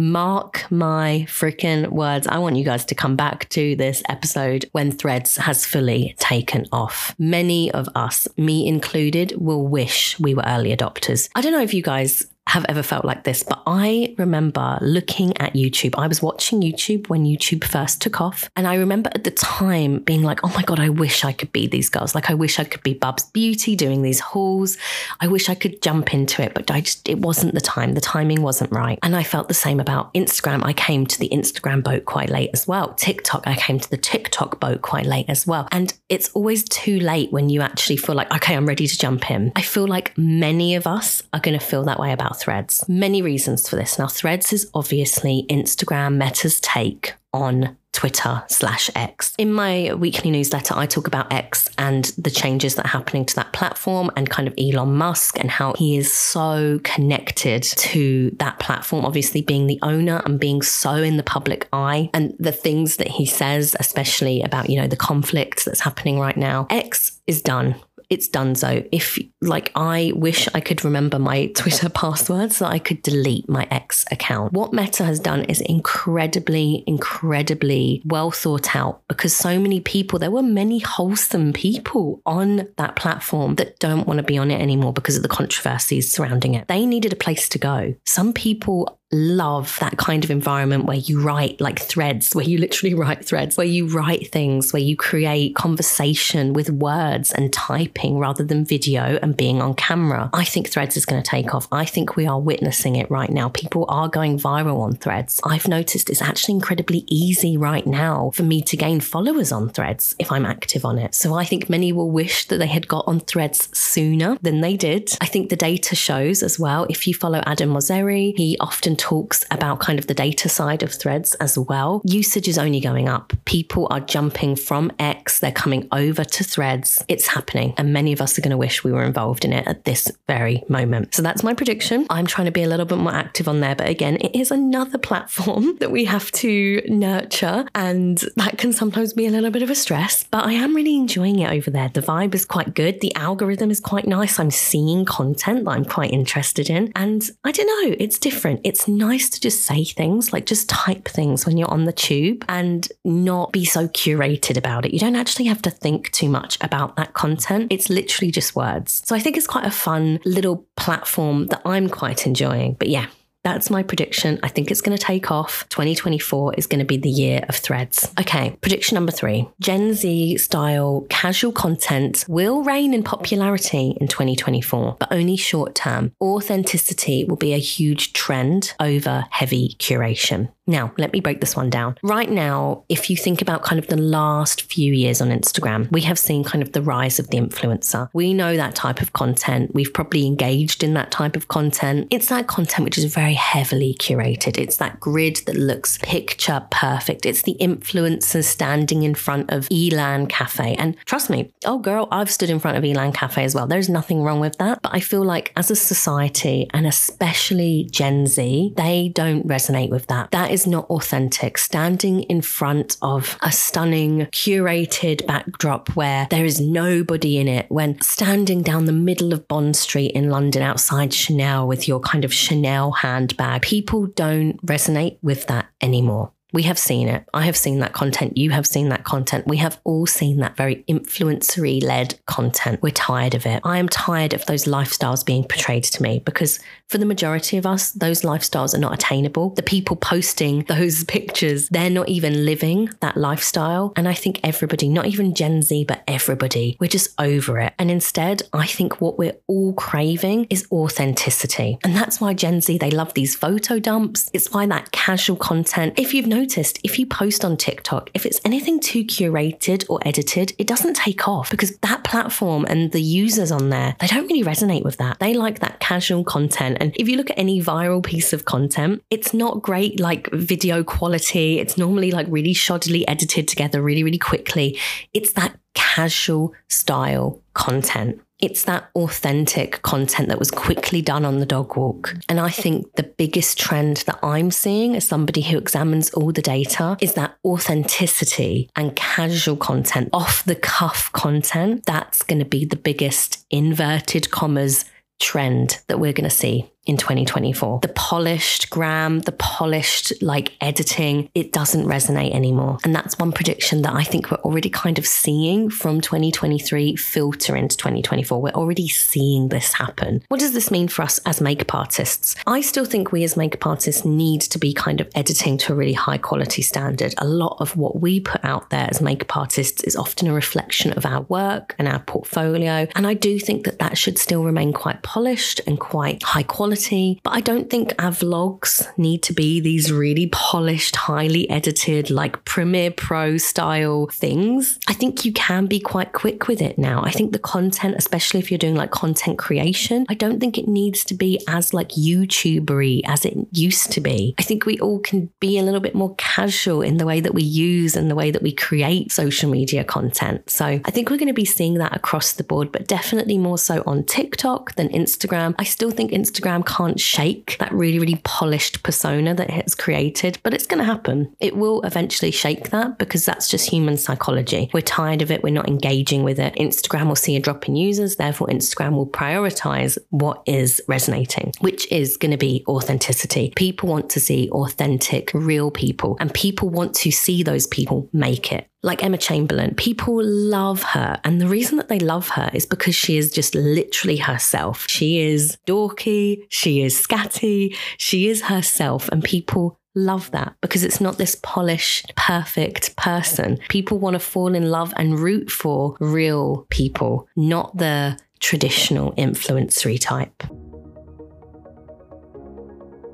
My 0.69 1.25
freaking 1.28 1.89
words. 1.89 2.28
I 2.28 2.38
want 2.38 2.56
you 2.56 2.63
guys 2.63 2.86
to 2.86 2.95
come 2.95 3.16
back 3.16 3.50
to 3.50 3.75
this 3.75 4.01
episode 4.07 4.66
when 4.72 4.92
Threads 4.92 5.36
has 5.38 5.66
fully 5.66 6.16
taken 6.19 6.66
off. 6.72 7.13
Many 7.19 7.72
of 7.72 7.89
us, 7.95 8.28
me 8.38 8.68
included, 8.68 9.33
will 9.38 9.68
wish 9.68 10.19
we 10.19 10.33
were 10.33 10.44
early 10.45 10.75
adopters. 10.75 11.30
I 11.36 11.42
don't 11.42 11.51
know 11.51 11.62
if 11.62 11.74
you 11.74 11.83
guys 11.83 12.28
have 12.51 12.65
ever 12.68 12.83
felt 12.83 13.06
like 13.06 13.24
this, 13.24 13.44
but 13.44 13.63
I 13.65 14.13
remember 14.18 14.77
looking 14.81 15.38
at 15.38 15.53
YouTube. 15.53 15.95
I 15.98 16.07
was 16.07 16.21
watching 16.21 16.62
YouTube 16.62 17.07
when 17.07 17.24
YouTube 17.24 17.63
first 17.63 18.01
took 18.01 18.19
off. 18.19 18.50
And 18.57 18.68
I 18.68 18.75
remember 18.75 19.09
at 19.15 19.24
the 19.24 19.31
time 19.31 20.00
being 20.00 20.21
like, 20.21 20.42
oh 20.44 20.51
my 20.53 20.62
God, 20.63 20.77
I 20.77 20.89
wish 20.89 21.24
I 21.24 21.31
could 21.31 21.53
be 21.53 21.65
these 21.68 21.88
girls. 21.88 22.13
Like, 22.13 22.30
I 22.30 22.33
wish 22.33 22.59
I 22.59 22.65
could 22.65 22.83
be 22.83 22.94
Bubs 22.94 23.24
Beauty 23.31 23.77
doing 23.77 24.01
these 24.01 24.19
hauls. 24.19 24.77
I 25.21 25.27
wish 25.27 25.48
I 25.48 25.56
could 25.56 25.81
jump 25.81 26.13
into 26.13 26.42
it, 26.42 26.53
but 26.53 26.69
I 26.69 26.81
just, 26.81 27.07
it 27.07 27.19
wasn't 27.19 27.53
the 27.53 27.62
time. 27.62 27.94
The 27.94 28.01
timing 28.01 28.42
wasn't 28.42 28.74
right. 28.74 29.00
And 29.01 29.15
I 29.15 29.24
felt 29.24 29.48
the 29.48 29.53
same 29.53 29.80
about 29.80 30.13
Instagram. 30.13 30.62
I 30.65 30.74
came 30.74 31.06
to 31.06 31.19
the 31.19 31.30
Instagram 31.30 31.81
boat 31.81 32.03
quite 32.03 32.30
late 32.30 32.50
as 32.51 32.68
well. 32.68 32.94
TikTok, 32.95 33.48
I 33.48 33.56
came 33.56 33.80
to 33.80 33.89
the 33.89 33.95
TikTok 33.95 34.59
boat 34.59 34.81
quite 34.81 35.06
late 35.06 35.30
as 35.30 35.48
well. 35.48 35.69
And 35.71 35.94
it's 36.09 36.27
always 36.33 36.65
too 36.65 37.00
late 37.00 37.31
when 37.31 37.48
you 37.48 37.62
actually 37.62 37.95
feel 37.95 38.15
like, 38.15 38.33
okay, 38.36 38.57
I'm 38.57 38.68
ready 38.68 38.88
to 38.88 38.98
jump 38.98 39.31
in. 39.31 39.53
I 39.56 39.62
feel 39.62 39.88
like 39.88 40.18
many 40.18 40.75
of 40.75 40.86
us 40.86 41.24
are 41.31 41.39
going 41.39 41.57
to 41.57 41.65
feel 41.65 41.83
that 41.86 41.98
way 41.98 42.12
about 42.12 42.40
Threads. 42.41 42.83
Many 42.89 43.21
reasons 43.21 43.69
for 43.69 43.75
this. 43.75 43.99
Now, 43.99 44.07
Threads 44.07 44.51
is 44.51 44.69
obviously 44.73 45.45
Instagram 45.49 46.15
Meta's 46.15 46.59
take 46.59 47.13
on 47.33 47.77
Twitter 47.93 48.43
slash 48.47 48.89
X. 48.95 49.35
In 49.38 49.51
my 49.53 49.93
weekly 49.93 50.31
newsletter, 50.31 50.73
I 50.75 50.85
talk 50.85 51.07
about 51.07 51.31
X 51.31 51.69
and 51.77 52.05
the 52.17 52.31
changes 52.31 52.75
that 52.75 52.85
are 52.85 52.89
happening 52.89 53.25
to 53.25 53.35
that 53.35 53.53
platform 53.53 54.09
and 54.15 54.29
kind 54.29 54.47
of 54.47 54.53
Elon 54.57 54.95
Musk 54.95 55.38
and 55.39 55.51
how 55.51 55.73
he 55.73 55.97
is 55.97 56.11
so 56.11 56.79
connected 56.83 57.63
to 57.63 58.31
that 58.39 58.59
platform, 58.59 59.05
obviously 59.05 59.41
being 59.41 59.67
the 59.67 59.79
owner 59.81 60.21
and 60.25 60.39
being 60.39 60.61
so 60.61 60.93
in 60.95 61.17
the 61.17 61.23
public 61.23 61.67
eye 61.73 62.09
and 62.13 62.35
the 62.39 62.51
things 62.51 62.95
that 62.95 63.09
he 63.09 63.25
says, 63.25 63.75
especially 63.79 64.41
about, 64.41 64.69
you 64.69 64.79
know, 64.79 64.88
the 64.88 64.95
conflict 64.95 65.65
that's 65.65 65.81
happening 65.81 66.19
right 66.19 66.38
now. 66.38 66.67
X 66.69 67.19
is 67.27 67.41
done 67.41 67.75
it's 68.12 68.28
done 68.28 68.54
so. 68.54 68.84
If 68.92 69.18
like 69.42 69.72
I 69.74 70.12
wish 70.13 70.48
I 70.54 70.60
could 70.60 70.84
remember 70.84 71.18
my 71.18 71.48
Twitter 71.56 71.90
password 71.90 72.52
so 72.52 72.66
I 72.66 72.78
could 72.78 73.02
delete 73.02 73.50
my 73.50 73.68
ex 73.72 74.06
account. 74.12 74.54
What 74.54 74.74
Meta 74.74 75.06
has 75.06 75.19
done 75.19 75.46
is 75.46 75.62
incredibly, 75.62 76.84
incredibly 76.86 78.04
well 78.06 78.30
thought 78.30 78.75
out 78.75 79.02
because 79.08 79.36
so 79.36 79.60
many 79.60 79.80
people, 79.80 80.19
there 80.19 80.30
were 80.30 80.44
many 80.44 80.80
wholesome 80.80 81.54
people 81.54 82.22
on 82.25 82.68
that 82.78 82.96
platform 82.96 83.56
that 83.56 83.80
don't 83.80 84.06
want 84.06 84.18
to 84.18 84.24
be 84.24 84.38
on 84.38 84.52
it 84.52 84.62
anymore 84.62 84.94
because 84.94 85.16
of 85.16 85.24
the 85.24 85.30
controversies 85.30 86.12
surrounding 86.12 86.54
it. 86.54 86.68
They 86.68 86.86
needed 86.86 87.13
a 87.13 87.16
place 87.16 87.48
to 87.50 87.58
go. 87.58 87.96
Some 88.06 88.34
people 88.34 89.00
love 89.12 89.78
that 89.80 89.98
kind 89.98 90.24
of 90.24 90.31
environment 90.31 90.86
where 90.86 90.98
you 90.98 91.22
write 91.22 91.60
like 91.60 91.80
threads, 91.80 92.34
where 92.34 92.46
you 92.46 92.58
literally 92.58 92.94
write 92.94 93.25
threads, 93.25 93.58
where 93.58 93.68
you 93.68 93.88
write 93.88 94.31
things, 94.31 94.72
where 94.72 94.81
you 94.81 94.96
create 94.96 95.56
conversation 95.56 96.54
with 96.54 96.69
words 96.69 97.31
and 97.31 97.52
typing 97.52 98.18
rather 98.18 98.44
than 98.44 98.63
video 98.63 99.19
and 99.22 99.36
being 99.36 99.62
on 99.62 99.74
camera. 99.74 100.30
I 100.34 100.46
think 100.46 100.69
threads 100.69 100.96
is 100.96 101.06
going 101.06 101.22
to 101.22 101.30
take 101.30 101.54
off. 101.54 101.68
I 101.72 101.86
think 101.86 102.16
we 102.16 102.25
are 102.25 102.40
witnessing 102.40 102.96
it 102.96 103.10
right 103.12 103.30
now. 103.30 103.50
People 103.50 103.86
are 103.90 104.08
going 104.08 104.40
viral 104.40 104.80
on 104.80 104.96
threads. 104.96 105.42
I've 105.44 105.68
noticed 105.68 106.10
it's 106.10 106.22
actually 106.22 106.56
incredibly 106.56 107.04
easy 107.08 107.58
right 107.58 107.86
now 107.86 108.31
for 108.34 108.44
me 108.44 108.62
to 108.63 108.78
gain 108.78 109.00
followers 109.00 109.52
on 109.52 109.69
threads 109.69 110.16
if 110.19 110.31
I'm 110.31 110.46
active 110.46 110.86
on 110.86 110.98
it. 110.98 111.13
So 111.13 111.34
I 111.34 111.44
think 111.44 111.69
many 111.69 111.92
will 111.92 112.12
wish 112.12 112.46
that 112.46 112.58
they 112.58 112.68
had 112.68 112.88
got 112.88 113.06
on 113.08 113.19
threads 113.19 113.69
sooner 113.78 114.38
than 114.42 114.62
they 114.62 114.78
did. 114.78 115.12
I 115.19 115.25
think 115.25 115.50
the 115.50 115.56
data 115.56 115.96
shows 115.96 116.44
as 116.44 116.58
well. 116.58 116.86
If 116.90 117.08
you 117.08 117.13
follow 117.13 117.44
Adam 117.46 117.74
Mosseri, 117.74 118.34
he 118.38 118.58
often 118.60 118.96
talks 119.01 119.44
about 119.50 119.80
kind 119.80 119.98
of 119.98 120.06
the 120.06 120.13
data 120.13 120.48
side 120.48 120.83
of 120.83 120.94
threads 120.94 121.33
as 121.36 121.57
well. 121.57 122.03
Usage 122.06 122.48
is 122.48 122.59
only 122.59 122.80
going 122.80 123.09
up. 123.09 123.33
People 123.45 123.88
are 123.89 124.00
jumping 124.00 124.56
from 124.56 124.92
X, 125.00 125.39
they're 125.39 125.51
coming 125.51 125.88
over 125.92 126.24
to 126.24 126.44
threads. 126.44 127.03
It's 127.07 127.25
happening. 127.25 127.74
And 127.77 127.92
many 127.92 128.13
of 128.13 128.21
us 128.21 128.38
are 128.38 128.42
going 128.42 128.51
to 128.51 128.57
wish 128.57 128.83
we 128.83 128.92
were 128.92 129.03
involved 129.03 129.44
in 129.44 129.53
it 129.53 129.68
at 129.68 129.86
this 129.86 130.12
very 130.27 130.63
moment. 130.69 131.15
So 131.15 131.24
that's 131.24 131.42
my 131.42 131.56
prediction. 131.56 132.06
I'm 132.12 132.27
trying 132.27 132.45
to 132.45 132.51
be 132.51 132.62
a 132.62 132.68
little 132.68 132.86
bit 132.86 133.00
more 133.00 133.12
active 133.13 133.48
on 133.48 133.59
there. 133.59 133.75
But 133.75 133.89
again, 133.89 134.18
it 134.21 134.36
is 134.36 134.51
another 134.51 134.98
platform 135.09 135.77
that 135.80 135.92
we 135.92 136.06
have 136.06 136.31
to 136.33 136.83
nurture. 136.88 137.65
And 137.74 138.24
that 138.36 138.59
can 138.59 138.71
sometimes 138.71 139.13
be 139.13 139.25
a 139.25 139.31
little 139.31 139.50
bit 139.50 139.63
of 139.63 139.71
a 139.71 139.75
stress. 139.75 140.25
But 140.25 140.45
I 140.45 140.53
am 140.53 140.75
really 140.75 140.95
enjoying 140.95 141.39
it 141.39 141.51
over 141.51 141.71
there. 141.71 141.89
The 141.89 142.01
vibe 142.01 142.36
is 142.36 142.45
quite 142.45 142.75
good. 142.75 143.01
The 143.01 143.15
algorithm 143.15 143.71
is 143.71 143.80
quite 143.80 144.06
nice. 144.06 144.39
I'm 144.39 144.51
seeing 144.51 145.06
content 145.06 145.65
that 145.65 145.71
I'm 145.71 145.86
quite 145.86 146.12
interested 146.12 146.69
in. 146.69 146.92
And 146.95 147.27
I 147.44 147.51
don't 147.51 147.65
know, 147.68 147.95
it's 148.00 148.19
different. 148.19 148.62
It's 148.63 148.88
nice 148.97 149.29
to 149.29 149.39
just 149.39 149.63
say 149.63 149.83
things, 149.83 150.33
like 150.33 150.45
just 150.45 150.69
type 150.69 151.07
things 151.07 151.45
when 151.45 151.57
you're 151.57 151.71
on 151.71 151.85
the 151.85 151.93
tube 151.93 152.45
and 152.47 152.88
not 153.03 153.51
be 153.51 153.65
so 153.65 153.88
curated 153.88 154.57
about 154.57 154.85
it. 154.85 154.93
You 154.93 154.99
don't 154.99 155.15
actually 155.15 155.45
have 155.45 155.61
to 155.63 155.69
think 155.69 156.11
too 156.11 156.29
much 156.29 156.57
about 156.61 156.95
that 156.95 157.13
content. 157.13 157.67
It's 157.71 157.89
literally 157.89 158.31
just 158.31 158.55
words. 158.55 159.01
So 159.05 159.15
I 159.15 159.19
think 159.19 159.38
it's 159.38 159.47
quite 159.47 159.65
a 159.65 159.71
fun 159.71 160.19
little 160.25 160.65
platform 160.75 161.47
that 161.47 161.61
I'm 161.65 161.89
quite 161.89 162.25
enjoying. 162.25 162.73
But 162.73 162.89
yeah, 162.89 163.07
that's 163.43 163.69
my 163.69 163.83
prediction. 163.83 164.39
I 164.43 164.47
think 164.47 164.71
it's 164.71 164.81
going 164.81 164.97
to 164.97 165.03
take 165.03 165.31
off. 165.31 165.65
2024 165.69 166.55
is 166.55 166.67
going 166.67 166.79
to 166.79 166.85
be 166.85 166.97
the 166.97 167.09
year 167.09 167.43
of 167.49 167.55
threads. 167.55 168.11
Okay, 168.19 168.57
prediction 168.61 168.95
number 168.95 169.11
three 169.11 169.47
Gen 169.59 169.93
Z 169.93 170.38
style 170.38 171.05
casual 171.09 171.51
content 171.51 172.25
will 172.27 172.63
reign 172.63 172.93
in 172.93 173.03
popularity 173.03 173.97
in 173.99 174.07
2024, 174.07 174.97
but 174.99 175.11
only 175.11 175.35
short 175.35 175.75
term. 175.75 176.11
Authenticity 176.21 177.25
will 177.25 177.35
be 177.35 177.53
a 177.53 177.57
huge 177.57 178.13
trend 178.13 178.73
over 178.79 179.25
heavy 179.31 179.75
curation. 179.79 180.49
Now, 180.68 180.94
let 180.98 181.12
me 181.12 181.19
break 181.19 181.42
this 181.42 181.56
one 181.56 181.69
down. 181.69 181.98
Right 182.04 182.30
now, 182.30 182.84
if 182.88 183.10
you 183.10 183.18
think 183.18 183.42
about 183.42 183.63
kind 183.63 183.80
of 183.80 183.88
the 183.88 183.98
last 183.98 184.62
few 184.62 184.94
years 184.94 185.19
on 185.22 185.30
Instagram, 185.30 185.92
we 185.92 186.02
have 186.02 186.19
seen 186.19 186.44
kind 186.44 186.62
of 186.62 186.74
the 186.74 186.81
rise 186.81 187.19
of 187.19 187.30
the 187.30 187.38
influencer. 187.38 188.10
We 188.13 188.34
know 188.34 188.56
that 188.56 188.75
type 188.75 189.02
of 189.02 189.13
content. 189.13 189.74
We've 189.74 189.94
probably 189.94 190.25
engaged 190.25 190.84
in 190.84 190.94
that 190.94 191.12
type 191.12 191.36
of 191.36 191.48
content. 191.48 192.08
It's 192.12 192.28
that 192.28 192.48
content 192.48 192.86
which 192.86 192.98
is 192.98 193.06
very 193.13 193.34
heavily 193.34 193.96
curated. 194.00 194.58
It's 194.58 194.77
that 194.77 195.00
grid 195.00 195.38
that 195.48 195.58
looks 195.58 195.98
picture 195.98 196.65
perfect. 196.72 197.25
It's 197.25 197.41
the 197.41 197.58
influencers 197.60 198.46
standing 198.46 199.03
in 199.03 199.15
front 199.15 199.51
of 199.51 199.68
Elan 199.72 200.27
Cafe. 200.27 200.75
And 200.75 200.96
trust 201.06 201.30
me, 201.30 201.51
oh 201.65 201.80
girl, 201.80 202.08
I've 202.12 202.32
stood 202.32 202.50
in 202.50 202.60
front 202.60 202.77
of 202.77 202.86
Elan 202.86 203.13
Cafe 203.13 203.44
as 203.44 203.56
well. 203.56 203.65
There's 203.65 203.89
nothing 203.89 204.22
wrong 204.22 204.39
with 204.39 204.58
that. 204.60 204.82
But 204.84 204.94
I 204.94 205.00
feel 205.00 205.24
like 205.24 205.51
as 205.56 205.72
a 205.72 205.75
society, 205.75 206.70
and 206.74 206.86
especially 206.86 207.88
Gen 207.91 208.27
Z, 208.27 208.74
they 208.77 209.12
don't 209.13 209.48
resonate 209.48 209.89
with 209.89 210.08
that. 210.08 210.32
That 210.32 210.50
is 210.51 210.67
not 210.67 210.89
authentic. 210.89 211.58
Standing 211.58 212.24
in 212.24 212.41
front 212.41 212.98
of 213.01 213.38
a 213.41 213.51
stunning, 213.51 214.27
curated 214.27 215.25
backdrop 215.25 215.96
where 215.96 216.27
there 216.29 216.46
is 216.46 216.60
nobody 216.60 217.38
in 217.38 217.48
it, 217.48 217.65
when 217.70 218.00
standing 218.01 218.62
down 218.62 218.86
the 218.86 218.91
middle 218.91 219.34
of 219.34 219.48
Bond 219.48 219.75
Street 219.75 220.12
in 220.12 220.29
London 220.29 220.62
outside 220.62 221.13
Chanel 221.13 221.67
with 221.67 221.88
your 221.88 222.00
kind 222.00 222.25
of 222.25 222.34
Chanel 222.34 222.91
handbag, 222.91 223.62
people 223.62 224.08
don't 224.08 224.63
resonate 224.65 225.17
with 225.22 225.48
that 225.48 225.67
anymore. 225.81 226.31
We 226.53 226.63
have 226.63 226.77
seen 226.77 227.08
it. 227.08 227.25
I 227.34 227.43
have 227.43 227.55
seen 227.55 227.79
that 227.79 227.93
content. 227.93 228.38
You 228.38 228.51
have 228.51 228.67
seen 228.67 228.89
that 228.89 229.03
content. 229.03 229.48
We 229.48 229.58
have 229.58 229.79
all 229.84 230.05
seen 230.05 230.39
that 230.39 230.58
very 230.58 230.84
influencery 230.88 231.81
led 231.81 232.20
content. 232.25 232.81
We're 232.81 232.91
tired 232.91 233.36
of 233.36 233.46
it. 233.46 233.62
I 233.63 233.77
am 233.77 233.88
tired 233.88 234.34
of 234.34 234.46
those 234.46 234.65
lifestyles 234.65 235.25
being 235.25 235.43
portrayed 235.43 235.86
to 235.86 236.03
me 236.03 236.20
because 236.20 236.60
for 236.88 236.98
the 236.98 237.05
majority 237.05 237.58
of 237.58 237.65
us, 237.65 237.91
those 237.91 238.22
lifestyles 238.22 238.74
are 238.74 238.79
not 238.79 238.93
attainable. 238.93 239.51
The 239.51 239.63
people 239.63 239.96
posting 239.96 240.63
those 240.63 241.03
pictures, 241.05 241.70
they're 241.70 241.89
not 241.89 242.10
even 242.10 242.46
living 242.46 242.89
that 243.00 243.15
lifestyle. 243.15 243.93
And 243.96 244.08
I 244.08 244.13
think 244.13 244.41
everybody, 244.43 244.89
not 244.89 245.05
even 245.05 245.34
Gen 245.34 245.62
Z, 245.62 245.86
but 245.86 246.03
everybody, 246.08 246.75
we're 246.79 246.88
just 246.88 247.10
over 247.20 247.60
it. 247.60 247.74
And 247.79 247.89
instead, 247.89 248.43
I 248.51 248.67
think 248.67 249.00
what 249.00 249.17
we're 249.17 249.38
all 249.48 249.74
craving 249.74 250.48
is 250.50 250.67
authenticity. 250.72 251.79
And 251.84 251.96
that's 251.96 252.20
why 252.20 252.34
Gen 252.34 252.60
Z, 252.60 252.77
they 252.77 252.91
love 252.91 253.13
these 253.13 253.36
photo 253.36 253.79
dumps. 253.79 254.29
It's 254.34 254.51
why 254.51 254.65
that 254.67 254.91
casual 254.91 255.38
content, 255.38 255.93
if 255.98 256.13
you've 256.13 256.27
noticed, 256.27 256.40
noticed 256.41 256.79
if 256.83 256.98
you 256.98 257.05
post 257.05 257.45
on 257.45 257.55
TikTok, 257.55 258.10
if 258.13 258.25
it's 258.25 258.41
anything 258.43 258.79
too 258.79 259.03
curated 259.03 259.86
or 259.89 260.00
edited, 260.05 260.53
it 260.57 260.67
doesn't 260.67 260.95
take 260.95 261.27
off 261.27 261.50
because 261.51 261.77
that 261.77 262.03
platform 262.03 262.65
and 262.65 262.91
the 262.91 263.01
users 263.01 263.51
on 263.51 263.69
there, 263.69 263.95
they 264.00 264.07
don't 264.07 264.27
really 264.27 264.43
resonate 264.43 264.83
with 264.83 264.98
that. 264.98 265.19
They 265.19 265.33
like 265.33 265.60
that 265.60 265.79
casual 265.79 266.24
content. 266.24 266.77
And 266.79 266.93
if 266.95 267.07
you 267.07 267.17
look 267.17 267.29
at 267.29 267.38
any 267.38 267.62
viral 267.62 268.03
piece 268.03 268.33
of 268.33 268.45
content, 268.45 269.03
it's 269.10 269.33
not 269.33 269.62
great 269.62 270.00
like 270.00 270.29
video 270.31 270.83
quality. 270.83 271.60
It's 271.60 271.77
normally 271.77 272.12
like 272.12 272.27
really 272.29 272.53
shoddily 272.53 273.03
edited 273.07 273.48
together 273.48 273.81
really, 273.81 274.03
really 274.03 274.17
quickly. 274.17 274.79
It's 275.13 275.33
that 275.33 275.57
casual 275.74 276.53
style 276.69 277.39
content. 277.53 278.19
It's 278.41 278.63
that 278.63 278.89
authentic 278.95 279.81
content 279.83 280.29
that 280.29 280.39
was 280.39 280.51
quickly 280.51 281.01
done 281.01 281.25
on 281.25 281.38
the 281.38 281.45
dog 281.45 281.75
walk. 281.77 282.15
And 282.27 282.39
I 282.39 282.50
think 282.50 282.93
the 282.95 283.03
biggest 283.03 283.60
trend 283.60 283.98
that 284.07 284.19
I'm 284.24 284.51
seeing 284.51 284.95
as 284.95 285.07
somebody 285.07 285.41
who 285.41 285.57
examines 285.57 286.10
all 286.12 286.31
the 286.31 286.41
data 286.41 286.98
is 287.00 287.13
that 287.13 287.38
authenticity 287.45 288.69
and 288.75 288.95
casual 288.95 289.57
content, 289.57 290.10
off 290.12 290.43
the 290.43 290.55
cuff 290.55 291.12
content. 291.12 291.83
That's 291.86 292.24
going 292.24 292.39
to 292.39 292.45
be 292.45 292.65
the 292.65 292.75
biggest 292.75 293.45
inverted 293.51 294.31
commas 294.31 294.86
trend 295.19 295.81
that 295.88 296.00
we're 296.00 296.13
going 296.13 296.29
to 296.29 296.36
see 296.36 296.71
in 296.88 296.97
2024. 296.97 297.79
The 297.81 297.89
polished 297.89 298.69
gram, 298.71 299.19
the 299.19 299.31
polished 299.33 300.13
like 300.21 300.53
editing, 300.61 301.29
it 301.35 301.51
doesn't 301.51 301.85
resonate 301.85 302.33
anymore. 302.33 302.79
And 302.83 302.95
that's 302.95 303.17
one 303.19 303.31
prediction 303.31 303.83
that 303.83 303.93
I 303.93 304.03
think 304.03 304.31
we're 304.31 304.38
already 304.38 304.69
kind 304.69 304.97
of 304.97 305.05
seeing 305.05 305.69
from 305.69 306.01
2023 306.01 306.95
filter 306.95 307.55
into 307.55 307.77
2024. 307.77 308.41
We're 308.41 308.50
already 308.50 308.88
seeing 308.88 309.50
this 309.50 309.73
happen. 309.73 310.23
What 310.29 310.39
does 310.39 310.53
this 310.53 310.71
mean 310.71 310.88
for 310.88 311.03
us 311.03 311.19
as 311.19 311.39
makeup 311.39 311.75
artists? 311.75 312.35
I 312.47 312.61
still 312.61 312.85
think 312.85 313.11
we 313.11 313.23
as 313.23 313.38
makeup 313.38 313.65
artists 313.67 314.03
need 314.03 314.41
to 314.41 314.57
be 314.57 314.73
kind 314.73 315.00
of 315.00 315.09
editing 315.13 315.57
to 315.59 315.73
a 315.73 315.75
really 315.75 315.93
high 315.93 316.17
quality 316.17 316.63
standard. 316.63 317.13
A 317.19 317.27
lot 317.27 317.57
of 317.59 317.77
what 317.77 318.01
we 318.01 318.19
put 318.19 318.43
out 318.43 318.71
there 318.71 318.88
as 318.89 319.01
makeup 319.01 319.38
artists 319.38 319.83
is 319.83 319.95
often 319.95 320.27
a 320.27 320.33
reflection 320.33 320.93
of 320.93 321.05
our 321.05 321.21
work 321.23 321.75
and 321.77 321.88
our 321.88 322.00
portfolio. 322.00 322.88
And 322.95 323.05
I 323.05 323.13
do 323.13 323.38
think 323.38 323.65
that 323.65 323.77
that 323.77 324.00
should 324.00 324.17
still 324.17 324.43
remain 324.43 324.73
quite 324.73 325.03
polished 325.03 325.61
and 325.67 325.79
quite 325.79 326.23
high 326.23 326.43
quality 326.43 326.71
quality. 326.72 327.20
But 327.24 327.34
I 327.34 327.42
don't 327.42 327.70
think 327.70 327.94
our 328.00 328.12
vlogs 328.12 328.88
need 328.98 329.24
to 329.24 329.34
be 329.34 329.60
these 329.60 329.92
really 329.92 330.28
polished, 330.28 330.96
highly 330.96 331.50
edited, 331.50 332.10
like 332.10 332.44
Premiere 332.46 332.92
Pro 332.92 333.38
style 333.38 334.08
things. 334.12 334.80
I 334.88 334.94
think 334.94 335.25
you 335.25 335.34
can 335.34 335.66
be 335.66 335.80
quite 335.80 336.13
quick 336.13 336.48
with 336.48 336.62
it 336.62 336.78
now. 336.78 337.04
I 337.04 337.12
think 337.12 337.34
the 337.34 337.40
content, 337.40 337.96
especially 337.98 338.40
if 338.40 338.51
you're 338.51 338.58
doing 338.58 338.75
like 338.75 338.92
content 338.92 339.38
creation, 339.38 340.06
I 340.10 340.13
don't 340.13 340.40
think 340.40 340.58
it 340.58 340.68
needs 340.68 341.04
to 341.06 341.13
be 341.13 341.40
as 341.48 341.74
like 341.74 341.90
YouTubery 341.90 343.01
as 343.06 343.25
it 343.25 343.36
used 343.51 343.92
to 343.92 344.01
be. 344.01 344.34
I 344.40 344.44
think 344.44 344.66
we 344.66 344.80
all 344.80 345.00
can 345.00 345.30
be 345.40 345.58
a 345.60 345.63
little 345.63 345.80
bit 345.82 345.96
more 345.96 346.16
casual 346.16 346.82
in 346.82 346.98
the 346.98 347.06
way 347.06 347.20
that 347.20 347.34
we 347.34 347.44
use 347.44 347.96
and 347.96 348.10
the 348.10 348.16
way 348.16 348.32
that 348.32 348.42
we 348.42 348.54
create 348.54 349.12
social 349.12 349.50
media 349.50 349.84
content. 349.84 350.50
So 350.50 350.66
I 350.66 350.92
think 350.92 351.10
we're 351.10 351.18
going 351.18 351.28
to 351.28 351.34
be 351.34 351.46
seeing 351.46 351.75
that 351.75 351.96
across 351.96 352.34
the 352.34 352.44
board, 352.44 352.72
but 352.72 352.88
definitely 352.88 353.38
more 353.38 353.58
so 353.58 353.84
on 353.86 354.04
TikTok 354.06 354.75
than 354.75 354.90
Instagram. 354.90 355.56
I 355.60 355.63
still 355.63 355.92
think 355.92 356.12
Instagram 356.12 356.61
Can't 356.63 357.00
shake 357.00 357.58
that 357.60 357.72
really, 357.72 358.00
really 358.00 358.20
polished 358.24 358.84
persona 358.84 359.34
that 359.36 359.50
it 359.50 359.63
has 359.63 359.75
created, 359.75 360.39
but 360.44 360.53
it's 360.53 360.65
going 360.65 360.80
to 360.80 360.86
happen. 360.86 361.36
It 361.39 361.56
will 361.56 361.82
eventually 361.82 362.32
shake 362.32 362.70
that 362.70 362.98
because 362.98 363.25
that's 363.25 363.50
just 363.50 363.70
human 363.70 363.98
psychology. 363.98 364.70
We're 364.74 364.82
tired 364.82 365.22
of 365.22 365.32
it. 365.32 365.44
We're 365.44 365.53
not 365.53 365.68
engaging 365.68 366.24
with 366.24 366.39
it. 366.39 366.56
Instagram 366.56 367.08
will 367.08 367.15
see 367.15 367.36
a 367.36 367.39
drop 367.39 367.68
in 367.68 367.75
users. 367.75 368.15
Therefore, 368.15 368.48
Instagram 368.48 368.94
will 368.94 369.08
prioritize 369.08 369.98
what 370.10 370.41
is 370.46 370.82
resonating, 370.88 371.53
which 371.60 371.91
is 371.91 372.18
going 372.18 372.32
to 372.32 372.38
be 372.38 372.63
authenticity. 372.68 373.53
People 373.56 373.89
want 373.89 374.10
to 374.12 374.20
see 374.20 374.50
authentic, 374.51 375.32
real 375.34 375.72
people, 375.72 376.18
and 376.20 376.34
people 376.34 376.70
want 376.70 376.94
to 376.96 377.12
see 377.12 377.44
those 377.44 377.68
people 377.68 378.10
make 378.13 378.51
it 378.51 378.71
like 378.83 379.03
Emma 379.03 379.17
Chamberlain, 379.17 379.75
people 379.75 380.23
love 380.23 380.81
her. 380.83 381.19
And 381.23 381.39
the 381.39 381.47
reason 381.47 381.77
that 381.77 381.88
they 381.88 382.00
love 382.00 382.29
her 382.29 382.50
is 382.53 382.65
because 382.65 382.95
she 382.95 383.17
is 383.17 383.31
just 383.31 383.53
literally 383.53 384.17
herself. 384.17 384.85
She 384.88 385.19
is 385.19 385.57
dorky, 385.67 386.45
she 386.50 386.81
is 386.81 386.95
scatty, 386.95 387.75
she 387.97 388.27
is 388.27 388.43
herself. 388.43 389.07
And 389.09 389.23
people 389.23 389.77
love 389.93 390.31
that 390.31 390.55
because 390.61 390.83
it's 390.83 391.01
not 391.01 391.17
this 391.17 391.38
polished, 391.43 392.11
perfect 392.15 392.95
person. 392.95 393.59
People 393.69 394.00
want 394.00 394.15
to 394.15 394.19
fall 394.19 394.55
in 394.55 394.71
love 394.71 394.93
and 394.97 395.19
root 395.19 395.51
for 395.51 395.95
real 396.00 396.65
people, 396.69 397.27
not 397.35 397.77
the 397.77 398.17
traditional 398.39 399.13
influencery 399.13 400.00
type. 400.00 400.43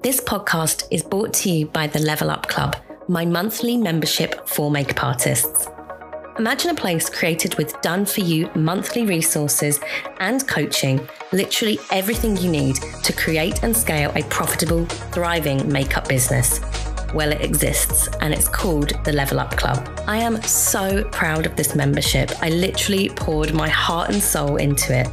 This 0.04 0.22
podcast 0.22 0.86
is 0.92 1.04
brought 1.04 1.34
to 1.34 1.50
you 1.50 1.66
by 1.66 1.88
the 1.88 2.00
Level 2.00 2.30
Up 2.30 2.48
Club 2.48 2.78
my 3.08 3.26
monthly 3.26 3.78
membership 3.78 4.48
for 4.48 4.70
makeup 4.70 5.04
artists. 5.04 5.68
Imagine 6.38 6.72
a 6.72 6.76
place 6.76 7.10
created 7.10 7.56
with 7.56 7.82
done 7.82 8.06
for 8.06 8.22
you 8.22 8.50
monthly 8.54 9.06
resources 9.06 9.80
and 10.20 10.46
coaching, 10.48 11.08
literally 11.32 11.80
everything 11.92 12.36
you 12.38 12.52
need 12.52 12.76
to 13.04 13.14
create 13.14 13.64
and 13.64 13.76
scale 13.76 14.12
a 14.16 14.24
profitable, 14.24 14.86
thriving 15.14 15.72
makeup 15.72 16.08
business. 16.08 16.60
Well, 17.14 17.32
it 17.32 17.42
exists 17.42 18.10
and 18.20 18.34
it's 18.34 18.50
called 18.50 18.94
the 19.06 19.14
Level 19.14 19.40
Up 19.40 19.56
Club. 19.56 19.90
I 20.06 20.18
am 20.18 20.42
so 20.42 21.06
proud 21.06 21.46
of 21.46 21.56
this 21.56 21.76
membership. 21.76 22.32
I 22.42 22.50
literally 22.50 23.10
poured 23.10 23.54
my 23.54 23.70
heart 23.70 24.10
and 24.10 24.22
soul 24.22 24.58
into 24.58 24.94
it. 25.00 25.08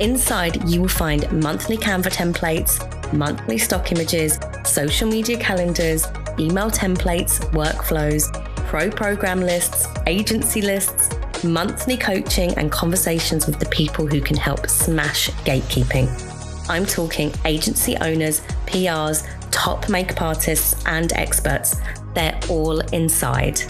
Inside, 0.00 0.68
you 0.68 0.80
will 0.80 0.88
find 0.88 1.30
monthly 1.30 1.76
Canva 1.76 2.12
templates, 2.12 3.12
monthly 3.12 3.58
stock 3.58 3.92
images, 3.92 4.40
social 4.64 5.08
media 5.08 5.38
calendars, 5.38 6.06
email 6.38 6.70
templates, 6.70 7.40
workflows, 7.52 8.32
pro 8.68 8.90
program 8.90 9.40
lists, 9.40 9.86
agency 10.06 10.62
lists, 10.62 11.10
monthly 11.44 11.96
coaching, 11.96 12.52
and 12.58 12.70
conversations 12.70 13.46
with 13.46 13.58
the 13.58 13.66
people 13.66 14.06
who 14.06 14.20
can 14.20 14.36
help 14.36 14.68
smash 14.68 15.30
gatekeeping. 15.44 16.08
I'm 16.68 16.86
talking 16.86 17.32
agency 17.44 17.96
owners, 17.98 18.40
PRs, 18.66 19.26
top 19.50 19.88
makeup 19.88 20.22
artists, 20.22 20.84
and 20.86 21.12
experts. 21.12 21.76
They're 22.14 22.38
all 22.48 22.80
inside. 22.92 23.60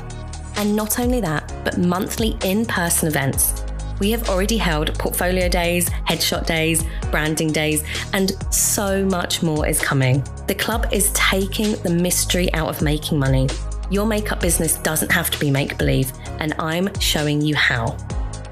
And 0.57 0.75
not 0.75 0.99
only 0.99 1.21
that, 1.21 1.53
but 1.65 1.79
monthly 1.79 2.39
in 2.43 2.65
person 2.65 3.09
events 3.09 3.63
we 4.01 4.11
have 4.11 4.29
already 4.29 4.59
held 4.59 4.97
portfolio 4.99 5.49
days, 5.49 5.89
headshot 6.09 6.47
days, 6.47 6.85
branding 7.11 7.53
days, 7.53 7.85
and 8.13 8.33
so 8.53 9.05
much 9.05 9.43
more 9.43 9.67
is 9.67 9.81
coming. 9.81 10.23
The 10.47 10.55
club 10.55 10.89
is 10.93 11.11
taking 11.13 11.73
the 11.83 11.91
mystery 11.91 12.53
out 12.55 12.69
of 12.69 12.83
making 12.83 13.19
money. 13.19 13.49
Your 13.91 14.07
makeup 14.07 14.41
business 14.41 14.79
doesn't 14.79 15.11
have 15.11 15.31
to 15.31 15.39
be 15.39 15.51
make 15.51 15.79
believe, 15.79 16.13
and 16.41 16.55
I'm 16.59 16.93
showing 17.01 17.41
you 17.41 17.55
how. 17.55 17.97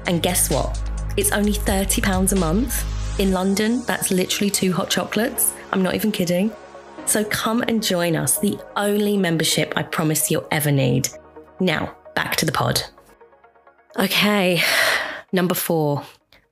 And 0.07 0.21
guess 0.21 0.49
what? 0.49 0.81
It's 1.17 1.31
only 1.31 1.53
£30 1.53 2.31
a 2.31 2.35
month. 2.35 3.19
In 3.19 3.31
London, 3.31 3.81
that's 3.83 4.11
literally 4.11 4.49
two 4.49 4.73
hot 4.73 4.89
chocolates. 4.89 5.53
I'm 5.71 5.81
not 5.81 5.95
even 5.95 6.11
kidding. 6.11 6.51
So 7.05 7.23
come 7.23 7.61
and 7.61 7.81
join 7.81 8.15
us, 8.15 8.39
the 8.39 8.59
only 8.75 9.15
membership 9.15 9.73
I 9.75 9.83
promise 9.83 10.29
you'll 10.29 10.47
ever 10.51 10.71
need. 10.71 11.09
Now, 11.59 11.95
back 12.13 12.35
to 12.37 12.45
the 12.45 12.51
pod. 12.51 12.83
Okay, 13.97 14.61
Number 15.31 15.53
four, 15.53 16.03